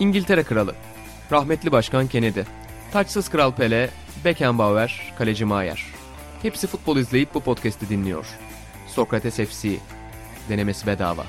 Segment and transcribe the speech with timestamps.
[0.00, 0.74] İngiltere Kralı,
[1.32, 2.40] rahmetli Başkan Kennedy,
[2.92, 3.90] taçsız Kral Pele,
[4.24, 5.86] Beckenbauer, Kaleci Maier.
[6.42, 8.26] Hepsi futbol izleyip bu podcast'i dinliyor.
[8.86, 9.76] Sokrates FC,
[10.48, 11.24] denemesi bedava.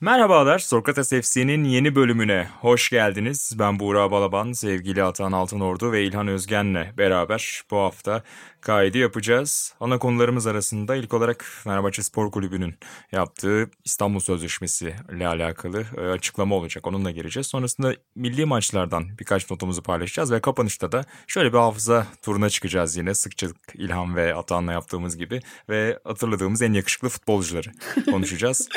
[0.00, 3.56] Merhabalar, Sokrates FC'nin yeni bölümüne hoş geldiniz.
[3.58, 8.22] Ben Buğra Balaban, sevgili Atan Altınordu ve İlhan Özgen'le beraber bu hafta
[8.66, 9.74] kaydı yapacağız.
[9.80, 12.74] Ana konularımız arasında ilk olarak Fenerbahçe Spor Kulübü'nün
[13.12, 16.86] yaptığı İstanbul Sözleşmesi ile alakalı e, açıklama olacak.
[16.86, 17.46] Onunla gireceğiz.
[17.46, 23.14] Sonrasında milli maçlardan birkaç notumuzu paylaşacağız ve kapanışta da şöyle bir hafıza turuna çıkacağız yine.
[23.14, 27.68] Sıkça İlhan ve Atan'la yaptığımız gibi ve hatırladığımız en yakışıklı futbolcuları
[28.10, 28.68] konuşacağız.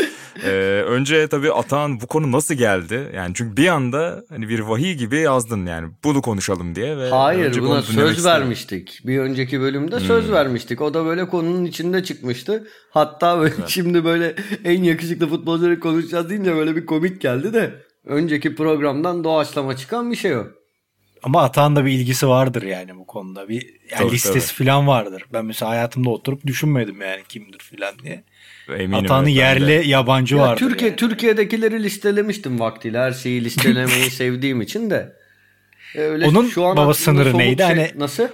[0.43, 0.49] ee,
[0.87, 3.11] önce tabii Atan bu konu nasıl geldi?
[3.15, 6.97] Yani çünkü bir anda hani bir vahiy gibi yazdın yani bunu konuşalım diye.
[6.97, 9.01] Ve Hayır buna söz vermiştik.
[9.05, 10.07] Bir önceki bölüm bölümde hmm.
[10.07, 10.81] söz vermiştik.
[10.81, 12.67] O da böyle konunun içinde çıkmıştı.
[12.89, 13.67] Hatta böyle evet.
[13.69, 17.73] şimdi böyle en yakışıklı futbolcuları konuşacağız deyince böyle bir komik geldi de
[18.05, 20.43] önceki programdan doğaçlama çıkan bir şey o.
[21.23, 23.49] Ama Atağın da bir ilgisi vardır yani bu konuda.
[23.49, 24.67] Bir yani tabii, listesi tabii.
[24.67, 25.23] falan vardır.
[25.33, 28.23] Ben mesela hayatımda oturup düşünmedim yani kimdir falan diye.
[28.69, 29.71] Eminim Atağının yerli de.
[29.73, 30.59] yabancı ya vardır.
[30.59, 30.97] Türkiye yani.
[30.97, 32.99] Türkiye'dekileri listelemiştim vaktiyle.
[32.99, 35.15] Her şeyi listelemeyi sevdiğim için de.
[35.95, 37.57] Öyle Onun şu an baba sınırı neydi?
[37.57, 38.27] Şey, hani nasıl?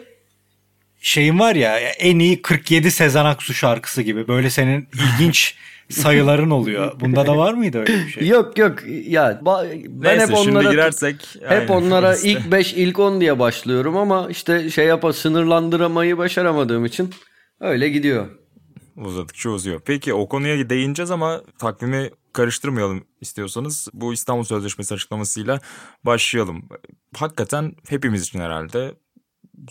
[1.05, 5.55] Şeyin var ya en iyi 47 Sezen Aksu şarkısı gibi böyle senin ilginç
[5.89, 6.99] sayıların oluyor.
[6.99, 8.27] Bunda da var mıydı öyle bir şey?
[8.27, 12.29] Yok yok ya ben Neyse, hep onlara girersek hep onlara işte.
[12.29, 17.13] ilk 5 ilk 10 diye başlıyorum ama işte şey yapa sınırlandıramayı başaramadığım için
[17.59, 18.27] öyle gidiyor.
[18.95, 19.81] Uzadıkça uzuyor.
[19.85, 23.87] Peki o konuya değineceğiz ama takvimi karıştırmayalım istiyorsanız.
[23.93, 25.59] Bu İstanbul Sözleşmesi açıklamasıyla
[26.03, 26.69] başlayalım.
[27.17, 28.93] Hakikaten hepimiz için herhalde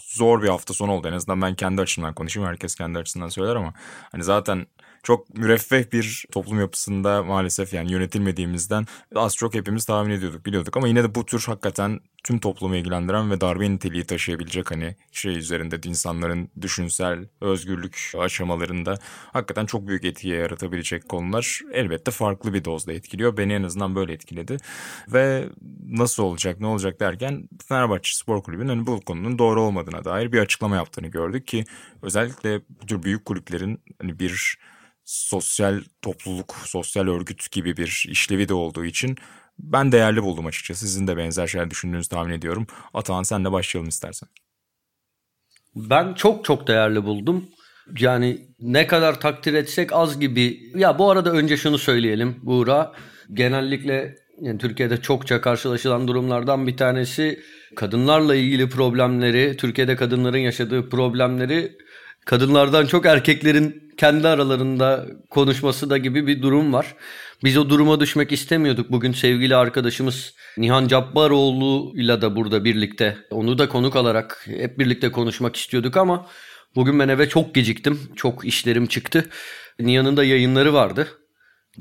[0.01, 1.09] zor bir hafta sonu oldu.
[1.09, 2.49] En azından ben kendi açımdan konuşayım.
[2.49, 3.75] Herkes kendi açısından söyler ama
[4.13, 4.67] hani zaten
[5.05, 10.89] çok müreffeh bir toplum yapısında maalesef yani yönetilmediğimizden az çok hepimiz tahmin ediyorduk, biliyorduk ama
[10.89, 15.89] yine de bu tür hakikaten tüm toplumu ilgilendiren ve darbe niteliği taşıyabilecek hani şey üzerinde
[15.89, 18.99] insanların düşünsel özgürlük aşamalarında
[19.33, 23.37] hakikaten çok büyük etkiye yaratabilecek konular elbette farklı bir dozda etkiliyor.
[23.37, 24.57] Beni en azından böyle etkiledi.
[25.09, 25.49] Ve
[25.89, 30.39] nasıl olacak ne olacak derken Fenerbahçe Spor Kulübü'nün hani bu konunun doğru olmadığına dair bir
[30.39, 31.65] açıklama yaptığını gördük ki
[32.03, 34.59] özellikle bu tür büyük kulüplerin hani bir
[35.05, 39.17] sosyal topluluk, sosyal örgüt gibi bir işlevi de olduğu için
[39.59, 40.87] ben değerli buldum açıkçası.
[40.87, 42.67] Sizin de benzer şeyler düşündüğünüzü tahmin ediyorum.
[42.95, 44.29] Atahan senle başlayalım istersen.
[45.77, 47.49] Ben çok çok değerli buldum.
[47.99, 50.73] Yani ne kadar takdir etsek az gibi.
[50.75, 52.93] Ya bu arada önce şunu söyleyelim Buğra.
[53.33, 57.41] Genellikle yani Türkiye'de çokça karşılaşılan durumlardan bir tanesi
[57.77, 61.77] kadınlarla ilgili problemleri, Türkiye'de kadınların yaşadığı problemleri
[62.25, 66.95] kadınlardan çok erkeklerin kendi aralarında konuşması da gibi bir durum var.
[67.45, 68.91] Biz o duruma düşmek istemiyorduk.
[68.91, 75.13] Bugün sevgili arkadaşımız Nihan Cabbaroğlu ile de burada birlikte onu da konuk alarak hep birlikte
[75.13, 76.27] konuşmak istiyorduk ama
[76.75, 78.01] bugün ben eve çok geciktim.
[78.17, 79.31] Çok işlerim çıktı.
[79.81, 81.09] Nihan'ın da yayınları vardı.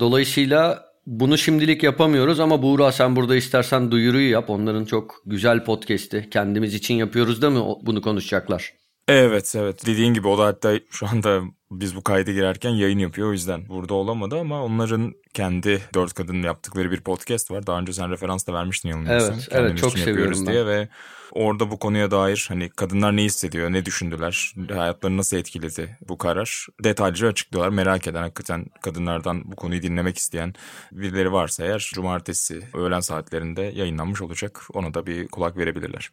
[0.00, 4.50] Dolayısıyla bunu şimdilik yapamıyoruz ama Buğra sen burada istersen duyuruyu yap.
[4.50, 6.28] Onların çok güzel podcast'i.
[6.30, 8.83] Kendimiz için yapıyoruz da mı bunu konuşacaklar?
[9.08, 13.28] Evet evet dediğin gibi o da hatta şu anda biz bu kaydı girerken yayın yapıyor
[13.28, 17.66] o yüzden burada olamadı ama onların kendi dört kadının yaptıkları bir podcast var.
[17.66, 19.34] Daha önce sen referans da vermiştin yanılmıyorsam.
[19.34, 20.52] Evet, evet çok seviyorum ben.
[20.52, 20.88] diye ve
[21.32, 26.66] orada bu konuya dair hani kadınlar ne hissediyor, ne düşündüler, hayatlarını nasıl etkiledi bu karar
[26.84, 27.72] detaylıca açıklıyorlar.
[27.72, 30.54] Merak eden hakikaten kadınlardan bu konuyu dinlemek isteyen
[30.92, 34.62] birileri varsa eğer cumartesi öğlen saatlerinde yayınlanmış olacak.
[34.72, 36.10] Ona da bir kulak verebilirler.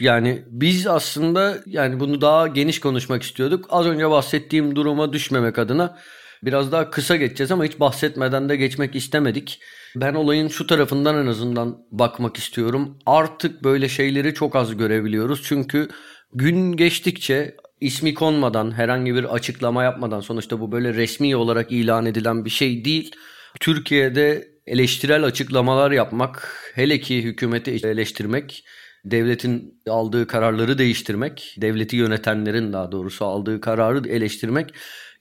[0.00, 3.66] Yani biz aslında yani bunu daha geniş konuşmak istiyorduk.
[3.70, 5.98] Az önce bahsettiğim duruma düşmemek adına
[6.42, 9.60] biraz daha kısa geçeceğiz ama hiç bahsetmeden de geçmek istemedik.
[9.96, 12.98] Ben olayın şu tarafından en azından bakmak istiyorum.
[13.06, 15.42] Artık böyle şeyleri çok az görebiliyoruz.
[15.44, 15.88] Çünkü
[16.34, 22.44] gün geçtikçe ismi konmadan, herhangi bir açıklama yapmadan sonuçta bu böyle resmi olarak ilan edilen
[22.44, 23.12] bir şey değil.
[23.60, 28.64] Türkiye'de eleştirel açıklamalar yapmak, hele ki hükümeti eleştirmek
[29.10, 34.74] devletin aldığı kararları değiştirmek, devleti yönetenlerin daha doğrusu aldığı kararı eleştirmek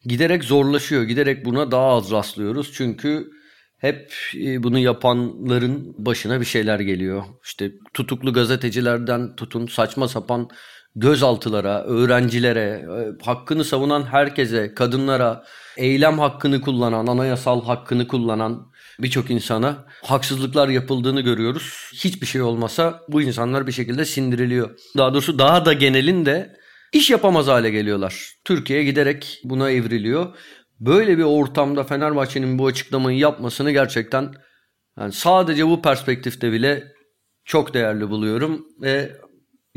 [0.05, 1.03] giderek zorlaşıyor.
[1.03, 2.71] Giderek buna daha az rastlıyoruz.
[2.73, 3.31] Çünkü
[3.77, 7.23] hep e, bunu yapanların başına bir şeyler geliyor.
[7.43, 10.49] İşte tutuklu gazetecilerden tutun saçma sapan
[10.95, 15.43] gözaltılara, öğrencilere, e, hakkını savunan herkese, kadınlara,
[15.77, 21.91] eylem hakkını kullanan, anayasal hakkını kullanan birçok insana haksızlıklar yapıldığını görüyoruz.
[21.93, 24.79] Hiçbir şey olmasa bu insanlar bir şekilde sindiriliyor.
[24.97, 26.55] Daha doğrusu daha da genelinde
[26.93, 28.31] iş yapamaz hale geliyorlar.
[28.45, 30.35] Türkiye giderek buna evriliyor.
[30.79, 34.33] Böyle bir ortamda Fenerbahçe'nin bu açıklamayı yapmasını gerçekten
[34.99, 36.83] yani sadece bu perspektifte bile
[37.45, 39.17] çok değerli buluyorum ve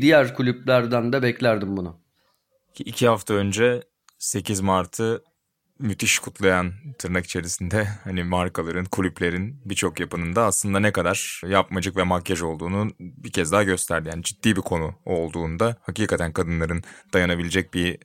[0.01, 2.01] diğer kulüplerden de beklerdim bunu.
[2.79, 3.81] İki hafta önce
[4.17, 5.23] 8 Mart'ı
[5.79, 12.03] müthiş kutlayan tırnak içerisinde hani markaların, kulüplerin birçok yapının da aslında ne kadar yapmacık ve
[12.03, 14.09] makyaj olduğunu bir kez daha gösterdi.
[14.09, 16.83] Yani ciddi bir konu olduğunda hakikaten kadınların
[17.13, 17.97] dayanabilecek bir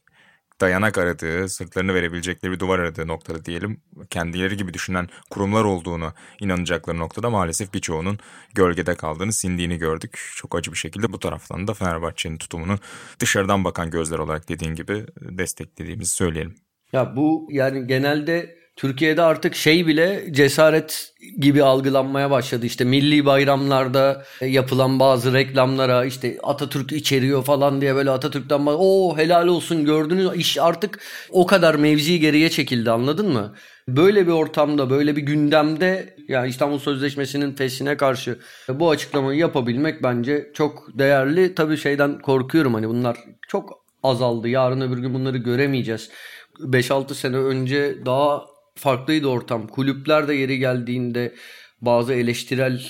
[0.61, 3.81] dayanak aradığı, sırtlarını verebilecekleri bir duvar aradığı noktada diyelim
[4.11, 8.19] kendileri gibi düşünen kurumlar olduğunu inanacakları noktada maalesef birçoğunun
[8.55, 10.33] gölgede kaldığını, sindiğini gördük.
[10.37, 12.79] Çok acı bir şekilde bu taraftan da Fenerbahçe'nin tutumunu
[13.21, 16.55] dışarıdan bakan gözler olarak dediğin gibi desteklediğimizi söyleyelim.
[16.95, 22.67] Ya bu yani genelde Türkiye'de artık şey bile cesaret gibi algılanmaya başladı.
[22.67, 29.47] İşte milli bayramlarda yapılan bazı reklamlara işte Atatürk içeriyor falan diye böyle Atatürk'ten o helal
[29.47, 31.01] olsun gördünüz iş artık
[31.31, 33.55] o kadar mevzi geriye çekildi anladın mı?
[33.89, 38.39] Böyle bir ortamda böyle bir gündemde yani İstanbul Sözleşmesi'nin fesine karşı
[38.69, 41.55] bu açıklamayı yapabilmek bence çok değerli.
[41.55, 43.17] Tabii şeyden korkuyorum hani bunlar
[43.49, 44.49] çok azaldı.
[44.49, 46.11] Yarın öbür gün bunları göremeyeceğiz.
[46.59, 49.67] 5-6 sene önce daha farklıydı ortam.
[49.67, 51.35] Kulüpler de yeri geldiğinde
[51.81, 52.83] bazı eleştirel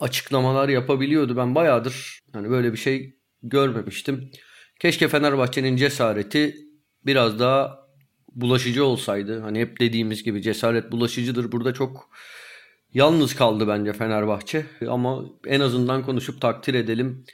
[0.00, 1.36] açıklamalar yapabiliyordu.
[1.36, 4.30] Ben bayağıdır hani böyle bir şey görmemiştim.
[4.80, 6.56] Keşke Fenerbahçe'nin cesareti
[7.06, 7.78] biraz daha
[8.34, 9.40] bulaşıcı olsaydı.
[9.40, 11.52] Hani hep dediğimiz gibi cesaret bulaşıcıdır.
[11.52, 12.10] Burada çok
[12.94, 14.66] yalnız kaldı bence Fenerbahçe.
[14.88, 17.24] Ama en azından konuşup takdir edelim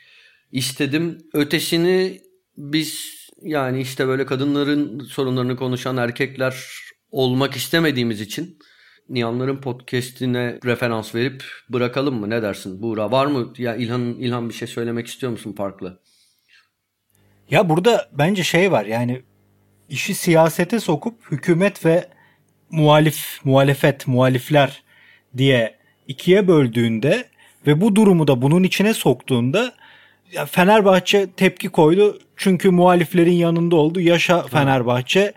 [0.52, 1.18] istedim.
[1.32, 2.20] Ötesini
[2.56, 6.64] biz yani işte böyle kadınların sorunlarını konuşan erkekler
[7.10, 8.58] olmak istemediğimiz için
[9.08, 12.30] Nihanların podcast'ine referans verip bırakalım mı?
[12.30, 13.10] Ne dersin Buğra?
[13.10, 16.00] Var mı ya İlhan İlhan bir şey söylemek istiyor musun farklı?
[17.50, 19.22] Ya burada bence şey var yani
[19.88, 22.08] işi siyasete sokup hükümet ve
[22.70, 24.82] muhalif, muhalefet, muhalifler
[25.36, 27.28] diye ikiye böldüğünde
[27.66, 29.72] ve bu durumu da bunun içine soktuğunda
[30.32, 32.18] ya Fenerbahçe tepki koydu.
[32.36, 34.00] Çünkü muhaliflerin yanında oldu.
[34.00, 35.32] Yaşa Fenerbahçe.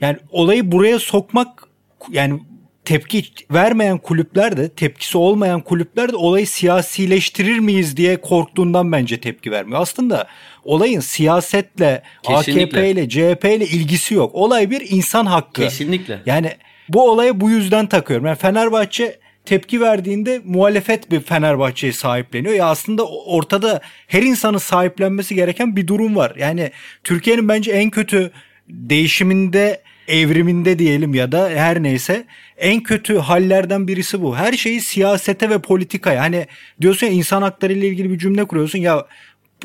[0.00, 1.68] Yani olayı buraya sokmak
[2.10, 2.40] yani
[2.84, 9.50] tepki vermeyen kulüpler de tepkisi olmayan kulüpler de olayı siyasileştirir miyiz diye korktuğundan bence tepki
[9.50, 9.80] vermiyor.
[9.80, 10.26] Aslında
[10.64, 12.62] olayın siyasetle, Kesinlikle.
[12.62, 14.34] AKP ile, CHP ile ilgisi yok.
[14.34, 15.62] Olay bir insan hakkı.
[15.62, 16.22] Kesinlikle.
[16.26, 16.52] Yani
[16.88, 18.26] bu olaya bu yüzden takıyorum.
[18.26, 22.54] Yani Fenerbahçe tepki verdiğinde muhalefet bir Fenerbahçe'yi sahipleniyor.
[22.54, 26.34] Ya aslında ortada her insanın sahiplenmesi gereken bir durum var.
[26.38, 26.70] Yani
[27.04, 28.30] Türkiye'nin bence en kötü
[28.68, 32.24] değişiminde evriminde diyelim ya da her neyse
[32.58, 34.36] en kötü hallerden birisi bu.
[34.36, 36.46] Her şeyi siyasete ve politikaya hani
[36.80, 39.06] diyorsun ya insan hakları ile ilgili bir cümle kuruyorsun ya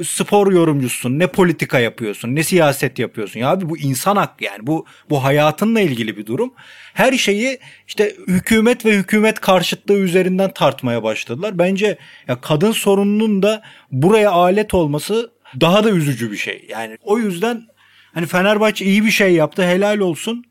[0.04, 3.40] spor yorumcusun, ne politika yapıyorsun, ne siyaset yapıyorsun.
[3.40, 6.54] Ya abi bu insan hakkı yani bu bu hayatınla ilgili bir durum.
[6.94, 11.60] Her şeyi işte hükümet ve hükümet karşıtlığı üzerinden tartmaya başladılar.
[11.60, 11.98] Bence
[12.28, 13.62] ya kadın sorununun da
[13.92, 16.66] buraya alet olması daha da üzücü bir şey.
[16.70, 17.68] Yani o yüzden
[18.14, 20.46] hani Fenerbahçe iyi bir şey yaptı, helal olsun.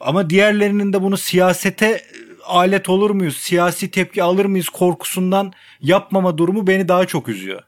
[0.00, 2.02] Ama diğerlerinin de bunu siyasete
[2.46, 7.62] alet olur muyuz, siyasi tepki alır mıyız korkusundan yapmama durumu beni daha çok üzüyor.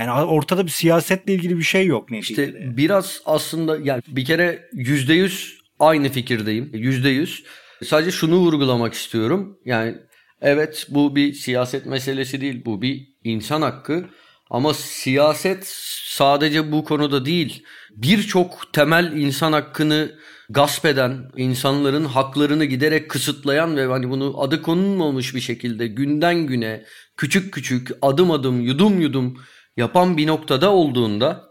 [0.00, 2.46] Yani ortada bir siyasetle ilgili bir şey yok neticede.
[2.46, 6.70] İşte biraz aslında yani bir kere yüzde yüz aynı fikirdeyim.
[6.72, 7.44] Yüzde yüz.
[7.84, 9.58] Sadece şunu vurgulamak istiyorum.
[9.64, 9.96] Yani
[10.40, 12.64] evet bu bir siyaset meselesi değil.
[12.64, 14.04] Bu bir insan hakkı.
[14.50, 15.64] Ama siyaset
[16.04, 17.64] sadece bu konuda değil.
[17.90, 20.12] Birçok temel insan hakkını
[20.50, 26.84] gasp eden, insanların haklarını giderek kısıtlayan ve hani bunu adı konulmamış bir şekilde günden güne
[27.16, 29.38] küçük küçük adım adım yudum yudum
[29.80, 31.44] yapan bir noktada olduğunda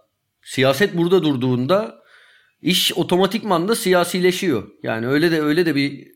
[0.44, 2.00] siyaset burada durduğunda
[2.62, 4.64] iş otomatikman da siyasileşiyor.
[4.84, 6.08] Yani öyle de öyle de bir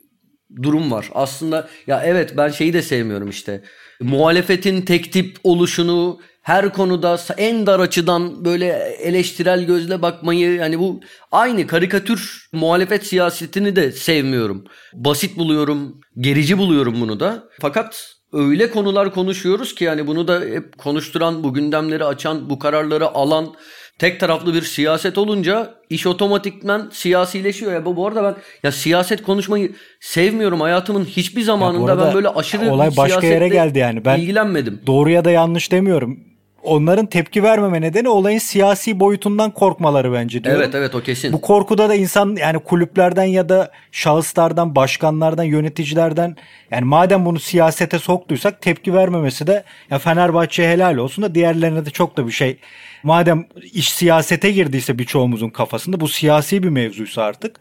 [0.63, 1.09] durum var.
[1.13, 3.63] Aslında ya evet ben şeyi de sevmiyorum işte.
[4.01, 8.67] Muhalefetin tek tip oluşunu her konuda en dar açıdan böyle
[8.99, 10.99] eleştirel gözle bakmayı yani bu
[11.31, 14.63] aynı karikatür muhalefet siyasetini de sevmiyorum.
[14.93, 17.43] Basit buluyorum, gerici buluyorum bunu da.
[17.61, 23.07] Fakat öyle konular konuşuyoruz ki yani bunu da hep konuşturan, bu gündemleri açan, bu kararları
[23.07, 23.53] alan
[23.99, 27.73] tek taraflı bir siyaset olunca iş otomatikmen siyasileşiyor.
[27.73, 30.61] Ya bu, bu arada ben ya siyaset konuşmayı sevmiyorum.
[30.61, 34.05] Hayatımın hiçbir zamanında ben böyle aşırı olay başka yere geldi yani.
[34.05, 34.81] Ben ilgilenmedim.
[34.87, 36.32] Doğru ya da yanlış demiyorum.
[36.63, 40.61] Onların tepki vermeme nedeni olayın siyasi boyutundan korkmaları bence diyorum.
[40.61, 41.33] Evet evet o kesin.
[41.33, 46.35] Bu korkuda da insan yani kulüplerden ya da şahıslardan, başkanlardan, yöneticilerden
[46.71, 51.89] yani madem bunu siyasete soktuysak tepki vermemesi de ya Fenerbahçe helal olsun da diğerlerine de
[51.89, 52.57] çok da bir şey.
[53.03, 57.59] Madem iş siyasete girdiyse birçoğumuzun kafasında bu siyasi bir mevzuysa artık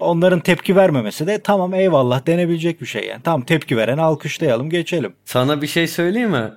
[0.00, 3.22] onların tepki vermemesi de tamam eyvallah denebilecek bir şey yani.
[3.22, 5.12] Tamam tepki veren alkışlayalım geçelim.
[5.24, 6.50] Sana bir şey söyleyeyim mi?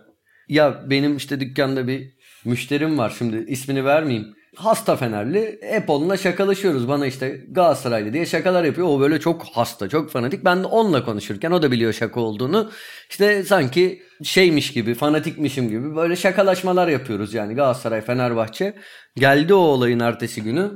[0.50, 2.14] Ya benim işte dükkanda bir
[2.46, 4.36] müşterim var şimdi ismini vermeyeyim.
[4.56, 6.88] Hasta Fenerli hep onunla şakalaşıyoruz.
[6.88, 8.88] Bana işte Galatasaraylı diye şakalar yapıyor.
[8.88, 10.46] O böyle çok hasta, çok fanatik.
[10.46, 12.72] Ben de onunla konuşurken o da biliyor şaka olduğunu.
[13.10, 18.74] İşte sanki şeymiş gibi, fanatikmişim gibi böyle şakalaşmalar yapıyoruz yani Galatasaray, Fenerbahçe.
[19.16, 20.72] Geldi o olayın ertesi günü.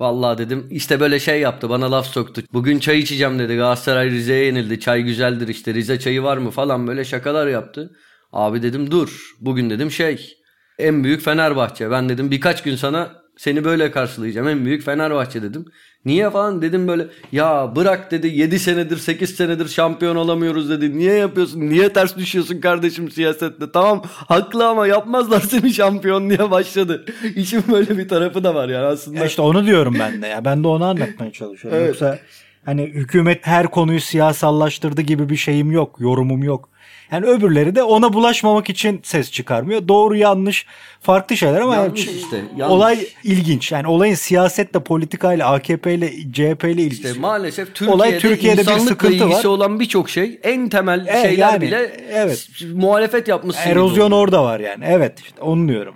[0.00, 2.42] Vallahi dedim işte böyle şey yaptı bana laf soktu.
[2.52, 6.86] Bugün çay içeceğim dedi Galatasaray Rize'ye yenildi çay güzeldir işte Rize çayı var mı falan
[6.86, 7.90] böyle şakalar yaptı.
[8.32, 10.36] Abi dedim dur bugün dedim şey
[10.78, 15.64] en büyük Fenerbahçe ben dedim birkaç gün sana seni böyle karşılayacağım en büyük Fenerbahçe dedim.
[16.04, 20.98] Niye falan dedim böyle ya bırak dedi 7 senedir 8 senedir şampiyon olamıyoruz dedi.
[20.98, 27.04] Niye yapıyorsun niye ters düşüyorsun kardeşim siyasette tamam haklı ama yapmazlar seni şampiyon diye başladı.
[27.36, 29.18] İşin böyle bir tarafı da var yani aslında.
[29.18, 31.78] Ya işte onu diyorum ben de ya ben de onu anlatmaya çalışıyorum.
[31.80, 31.88] Evet.
[31.88, 32.18] Yoksa
[32.64, 36.68] hani hükümet her konuyu siyasallaştırdı gibi bir şeyim yok yorumum yok.
[37.12, 39.88] Yani öbürleri de ona bulaşmamak için ses çıkarmıyor.
[39.88, 40.66] Doğru yanlış
[41.00, 42.74] farklı şeyler ama Yanlış yani işte, yanlış.
[42.74, 43.72] olay ilginç.
[43.72, 47.08] Yani olayın siyasetle, politikayla, AKP ile, CHP ile ilgisi.
[47.08, 49.44] İşte maalesef Türkiye'de, Olay Türkiye'de bir sıkıntı ilgisi var.
[49.44, 52.48] olan birçok şey en temel Evet, şeyler yani, bile evet.
[52.74, 53.70] muhalefet yapmışsın.
[53.70, 54.84] Erozyon orada var yani.
[54.88, 55.94] Evet işte onu diyorum.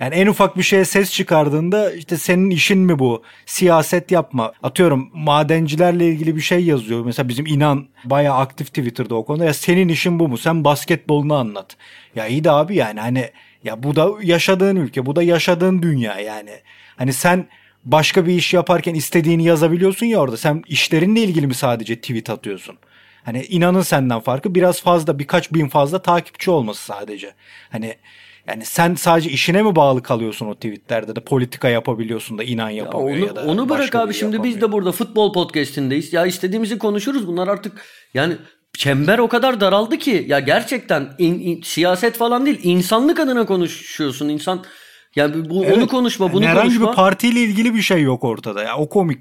[0.00, 3.22] Yani en ufak bir şeye ses çıkardığında işte senin işin mi bu?
[3.46, 4.52] Siyaset yapma.
[4.62, 7.04] Atıyorum madencilerle ilgili bir şey yazıyor.
[7.04, 9.44] Mesela bizim inan bayağı aktif Twitter'da o konuda.
[9.44, 10.38] Ya senin işin bu mu?
[10.38, 11.76] Sen basketbolunu anlat.
[12.16, 13.30] Ya iyi de abi yani hani
[13.64, 15.06] ya bu da yaşadığın ülke.
[15.06, 16.50] Bu da yaşadığın dünya yani.
[16.96, 17.48] Hani sen
[17.84, 20.36] başka bir iş yaparken istediğini yazabiliyorsun ya orada.
[20.36, 22.76] Sen işlerinle ilgili mi sadece tweet atıyorsun?
[23.24, 27.34] Hani inanın senden farkı biraz fazla birkaç bin fazla takipçi olması sadece.
[27.70, 27.96] Hani
[28.48, 32.76] yani sen sadece işine mi bağlı kalıyorsun o tweetlerde de politika yapabiliyorsun da inan Ya
[32.76, 34.60] yapamıyor onu, ya da onu bırak abi şimdi biz yapamıyor.
[34.68, 36.12] de burada futbol podcastindeyiz.
[36.12, 37.26] Ya istediğimizi konuşuruz.
[37.26, 37.84] Bunlar artık
[38.14, 38.36] yani
[38.78, 44.28] çember o kadar daraldı ki ya gerçekten in- in- siyaset falan değil insanlık adına konuşuyorsun.
[44.28, 44.64] İnsan
[45.16, 45.88] ya bu onu Evet.
[45.88, 46.90] konuşma bunu Yani herhangi konuşma.
[46.90, 49.18] bir partiyle ilgili bir şey yok ortada ya o komik.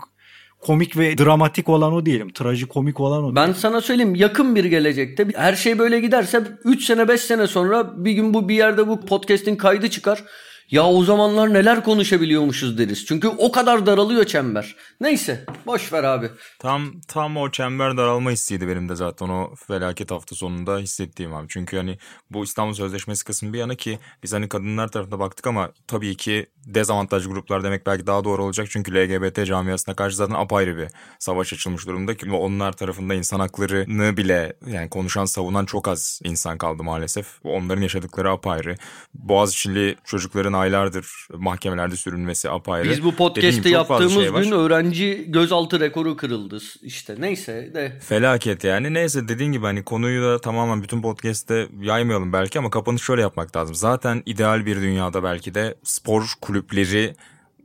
[0.65, 2.33] Komik ve dramatik olan o diyelim.
[2.33, 3.35] Trajikomik olan o.
[3.35, 8.05] Ben sana söyleyeyim yakın bir gelecekte her şey böyle giderse 3 sene 5 sene sonra
[8.05, 10.23] bir gün bu bir yerde bu podcast'in kaydı çıkar.
[10.71, 13.05] Ya o zamanlar neler konuşabiliyormuşuz deriz.
[13.05, 14.75] Çünkü o kadar daralıyor çember.
[15.01, 16.29] Neyse boş ver abi.
[16.59, 21.47] Tam tam o çember daralma hissiydi benim de zaten o felaket hafta sonunda hissettiğim abi.
[21.49, 21.97] Çünkü hani
[22.31, 26.45] bu İstanbul Sözleşmesi kısmı bir yana ki biz hani kadınlar tarafına baktık ama tabii ki
[26.65, 28.67] dezavantajlı gruplar demek belki daha doğru olacak.
[28.69, 30.87] Çünkü LGBT camiasına karşı zaten apayrı bir
[31.19, 36.57] savaş açılmış durumda ki onlar tarafında insan haklarını bile yani konuşan savunan çok az insan
[36.57, 37.27] kaldı maalesef.
[37.43, 38.75] Onların yaşadıkları apayrı.
[39.13, 42.89] Boğaziçi'li çocukların aylardır mahkemelerde sürülmesi apayrı.
[42.89, 44.43] Biz bu fazla yaptığımız şey var.
[44.43, 46.57] gün öğrenci gözaltı rekoru kırıldı.
[46.81, 47.99] İşte neyse de.
[47.99, 48.93] Felaket yani.
[48.93, 53.55] Neyse dediğin gibi hani konuyu da tamamen bütün podcast'te yaymayalım belki ama kapanış şöyle yapmak
[53.55, 53.75] lazım.
[53.75, 57.15] Zaten ideal bir dünyada belki de spor kulüpleri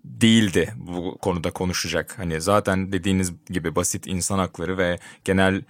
[0.04, 2.18] değildi bu konuda konuşacak.
[2.18, 5.62] Hani zaten dediğiniz gibi basit insan hakları ve genel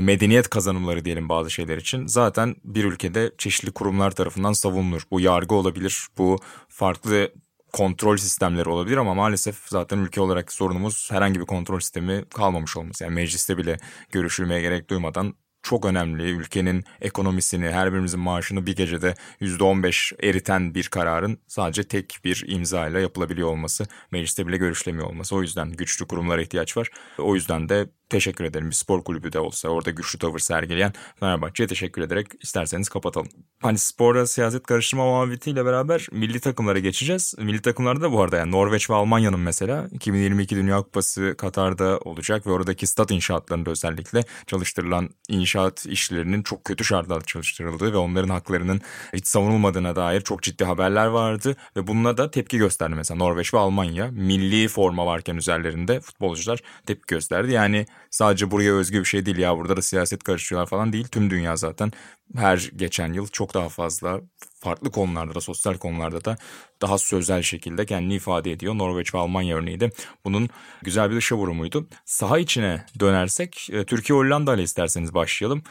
[0.00, 5.02] medeniyet kazanımları diyelim bazı şeyler için zaten bir ülkede çeşitli kurumlar tarafından savunulur.
[5.10, 7.32] Bu yargı olabilir, bu farklı
[7.72, 13.04] kontrol sistemleri olabilir ama maalesef zaten ülke olarak sorunumuz herhangi bir kontrol sistemi kalmamış olması.
[13.04, 13.76] Yani mecliste bile
[14.12, 15.34] görüşülmeye gerek duymadan
[15.64, 22.18] çok önemli ülkenin ekonomisini, her birimizin maaşını bir gecede %15 eriten bir kararın sadece tek
[22.24, 25.36] bir imza ile yapılabiliyor olması, mecliste bile görüşülemiyor olması.
[25.36, 26.88] O yüzden güçlü kurumlara ihtiyaç var.
[27.18, 28.70] O yüzden de teşekkür ederim.
[28.70, 33.28] Bir spor kulübü de olsa orada güçlü tavır sergileyen Fenerbahçe'ye teşekkür ederek isterseniz kapatalım.
[33.62, 37.34] Hani sporla siyaset karıştırma muhabbetiyle beraber milli takımlara geçeceğiz.
[37.38, 42.46] Milli takımlarda da bu arada yani Norveç ve Almanya'nın mesela 2022 Dünya Kupası Katar'da olacak
[42.46, 48.80] ve oradaki stat inşaatlarında özellikle çalıştırılan inşaat işçilerinin çok kötü şartlarda çalıştırıldığı ve onların haklarının
[49.12, 53.58] hiç savunulmadığına dair çok ciddi haberler vardı ve bununla da tepki gösterdi mesela Norveç ve
[53.58, 54.10] Almanya.
[54.10, 57.52] Milli forma varken üzerlerinde futbolcular tepki gösterdi.
[57.52, 61.08] Yani sadece buraya özgü bir şey değil ya burada da siyaset karıştırıyorlar falan değil.
[61.08, 61.92] Tüm dünya zaten
[62.36, 64.20] her geçen yıl çok daha fazla
[64.64, 66.36] farklı konularda da sosyal konularda da
[66.82, 68.74] daha sözel şekilde kendini ifade ediyor.
[68.74, 69.90] Norveç ve Almanya örneğiydi.
[70.24, 70.48] Bunun
[70.82, 71.86] güzel bir dışa vurumuydu.
[72.04, 75.62] Saha içine dönersek e, Türkiye Hollanda ile isterseniz başlayalım.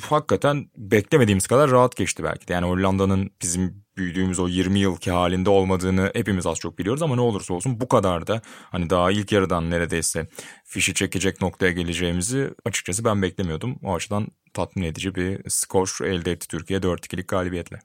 [0.00, 2.52] Hakikaten beklemediğimiz kadar rahat geçti belki de.
[2.52, 7.20] Yani Hollanda'nın bizim büyüdüğümüz o 20 yılki halinde olmadığını hepimiz az çok biliyoruz ama ne
[7.20, 10.26] olursa olsun bu kadar da hani daha ilk yarıdan neredeyse
[10.64, 13.78] fişi çekecek noktaya geleceğimizi açıkçası ben beklemiyordum.
[13.82, 17.80] O açıdan tatmin edici bir skor elde etti Türkiye 4-2'lik galibiyetle.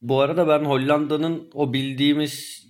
[0.00, 2.64] Bu arada ben Hollanda'nın o bildiğimiz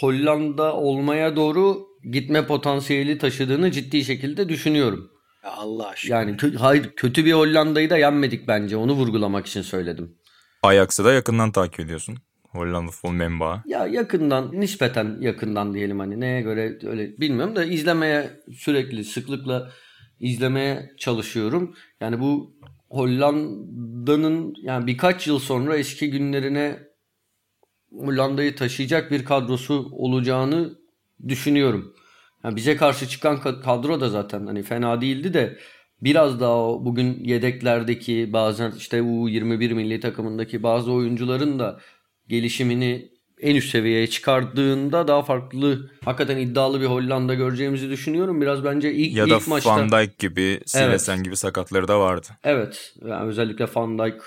[0.00, 5.10] Hollanda olmaya doğru gitme potansiyeli taşıdığını ciddi şekilde düşünüyorum.
[5.44, 6.16] Ya Allah aşkına.
[6.16, 8.76] Yani kö- hayır kötü bir Hollanda'yı da yenmedik bence.
[8.76, 10.14] Onu vurgulamak için söyledim.
[10.62, 12.16] Ajax'ı da yakından takip ediyorsun.
[12.48, 13.62] Hollanda futbol memba.
[13.66, 19.70] Ya yakından, nispeten yakından diyelim hani neye göre öyle bilmiyorum da izlemeye sürekli sıklıkla
[20.20, 21.74] izlemeye çalışıyorum.
[22.00, 22.54] Yani bu
[22.92, 26.78] Hollanda'nın yani birkaç yıl sonra eski günlerine
[27.92, 30.78] Hollanda'yı taşıyacak bir kadrosu olacağını
[31.28, 31.94] düşünüyorum.
[32.44, 35.58] Yani bize karşı çıkan kadro da zaten hani fena değildi de
[36.00, 41.80] biraz daha bugün yedeklerdeki bazen işte U21 milli takımındaki bazı oyuncuların da
[42.28, 48.40] gelişimini en üst seviyeye çıkardığında daha farklı hakikaten iddialı bir Hollanda göreceğimizi düşünüyorum.
[48.40, 49.70] Biraz bence ilk, ya da ilk maçta...
[49.70, 51.24] Van Dijk gibi, Silesen evet.
[51.24, 52.26] gibi sakatları da vardı.
[52.44, 52.94] Evet.
[53.04, 54.22] Yani özellikle Van Dijk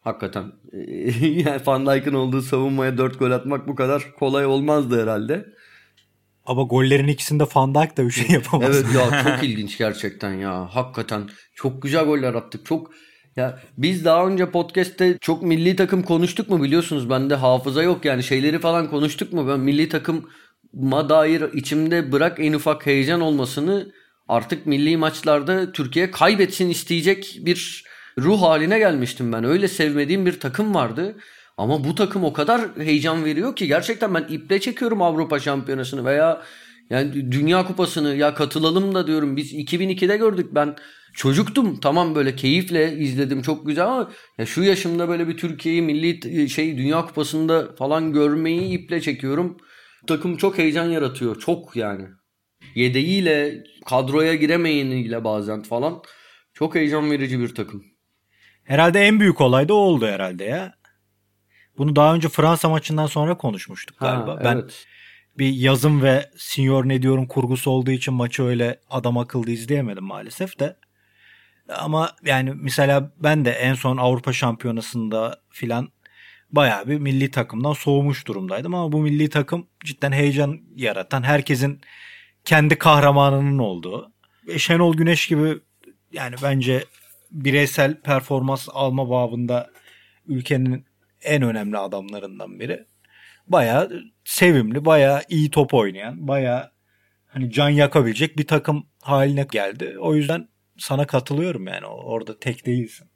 [0.00, 0.52] hakikaten
[1.22, 5.46] yani Van Dijk'ın olduğu savunmaya 4 gol atmak bu kadar kolay olmazdı herhalde.
[6.46, 8.68] Ama gollerin ikisinde Van Dijk da bir şey yapamaz.
[8.70, 10.68] Evet ya çok ilginç gerçekten ya.
[10.74, 12.66] Hakikaten çok güzel goller attık.
[12.66, 12.90] Çok
[13.36, 18.22] ya biz daha önce podcast'te çok milli takım konuştuk mu biliyorsunuz bende hafıza yok yani
[18.22, 23.92] şeyleri falan konuştuk mu ben milli takıma dair içimde bırak en ufak heyecan olmasını
[24.28, 27.84] artık milli maçlarda Türkiye kaybetsin isteyecek bir
[28.18, 29.44] ruh haline gelmiştim ben.
[29.44, 31.16] Öyle sevmediğim bir takım vardı.
[31.56, 36.42] Ama bu takım o kadar heyecan veriyor ki gerçekten ben iple çekiyorum Avrupa Şampiyonası'nı veya
[36.90, 39.36] yani Dünya Kupası'nı ya katılalım da diyorum.
[39.36, 40.76] Biz 2002'de gördük ben
[41.14, 46.50] çocuktum tamam böyle keyifle izledim çok güzel ama ya şu yaşımda böyle bir Türkiye'yi milli
[46.50, 49.56] şey Dünya Kupası'nda falan görmeyi iple çekiyorum.
[50.06, 52.08] Takım çok heyecan yaratıyor çok yani.
[52.74, 56.02] Yedeğiyle kadroya giremeyeniyle bazen falan
[56.54, 57.84] çok heyecan verici bir takım.
[58.64, 60.74] Herhalde en büyük olay da o oldu herhalde ya.
[61.78, 64.34] Bunu daha önce Fransa maçından sonra konuşmuştuk galiba.
[64.34, 64.86] Ha, ben evet.
[65.38, 70.58] Bir yazım ve Senior ne diyorum kurgusu olduğu için maçı öyle adam akıllı izleyemedim maalesef
[70.58, 70.76] de.
[71.68, 75.88] Ama yani mesela ben de en son Avrupa Şampiyonası'nda filan
[76.52, 81.80] bayağı bir milli takımdan soğumuş durumdaydım ama bu milli takım cidden heyecan yaratan, herkesin
[82.44, 84.12] kendi kahramanının olduğu.
[84.56, 85.58] Şenol Güneş gibi
[86.12, 86.84] yani bence
[87.30, 89.70] bireysel performans alma babında
[90.26, 90.84] ülkenin
[91.22, 92.84] en önemli adamlarından biri.
[93.52, 93.90] Bayağı
[94.24, 96.70] sevimli, bayağı iyi top oynayan, bayağı
[97.26, 99.96] hani can yakabilecek bir takım haline geldi.
[100.00, 103.10] O yüzden sana katılıyorum yani orada tek değilsin.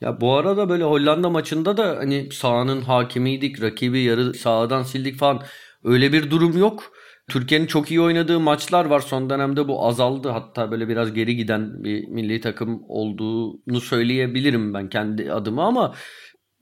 [0.00, 5.42] Ya bu arada böyle Hollanda maçında da hani sahanın hakimiydik, rakibi yarı sahadan sildik falan
[5.84, 6.92] öyle bir durum yok.
[7.28, 9.00] Türkiye'nin çok iyi oynadığı maçlar var.
[9.00, 10.28] Son dönemde bu azaldı.
[10.28, 15.94] Hatta böyle biraz geri giden bir milli takım olduğunu söyleyebilirim ben kendi adıma ama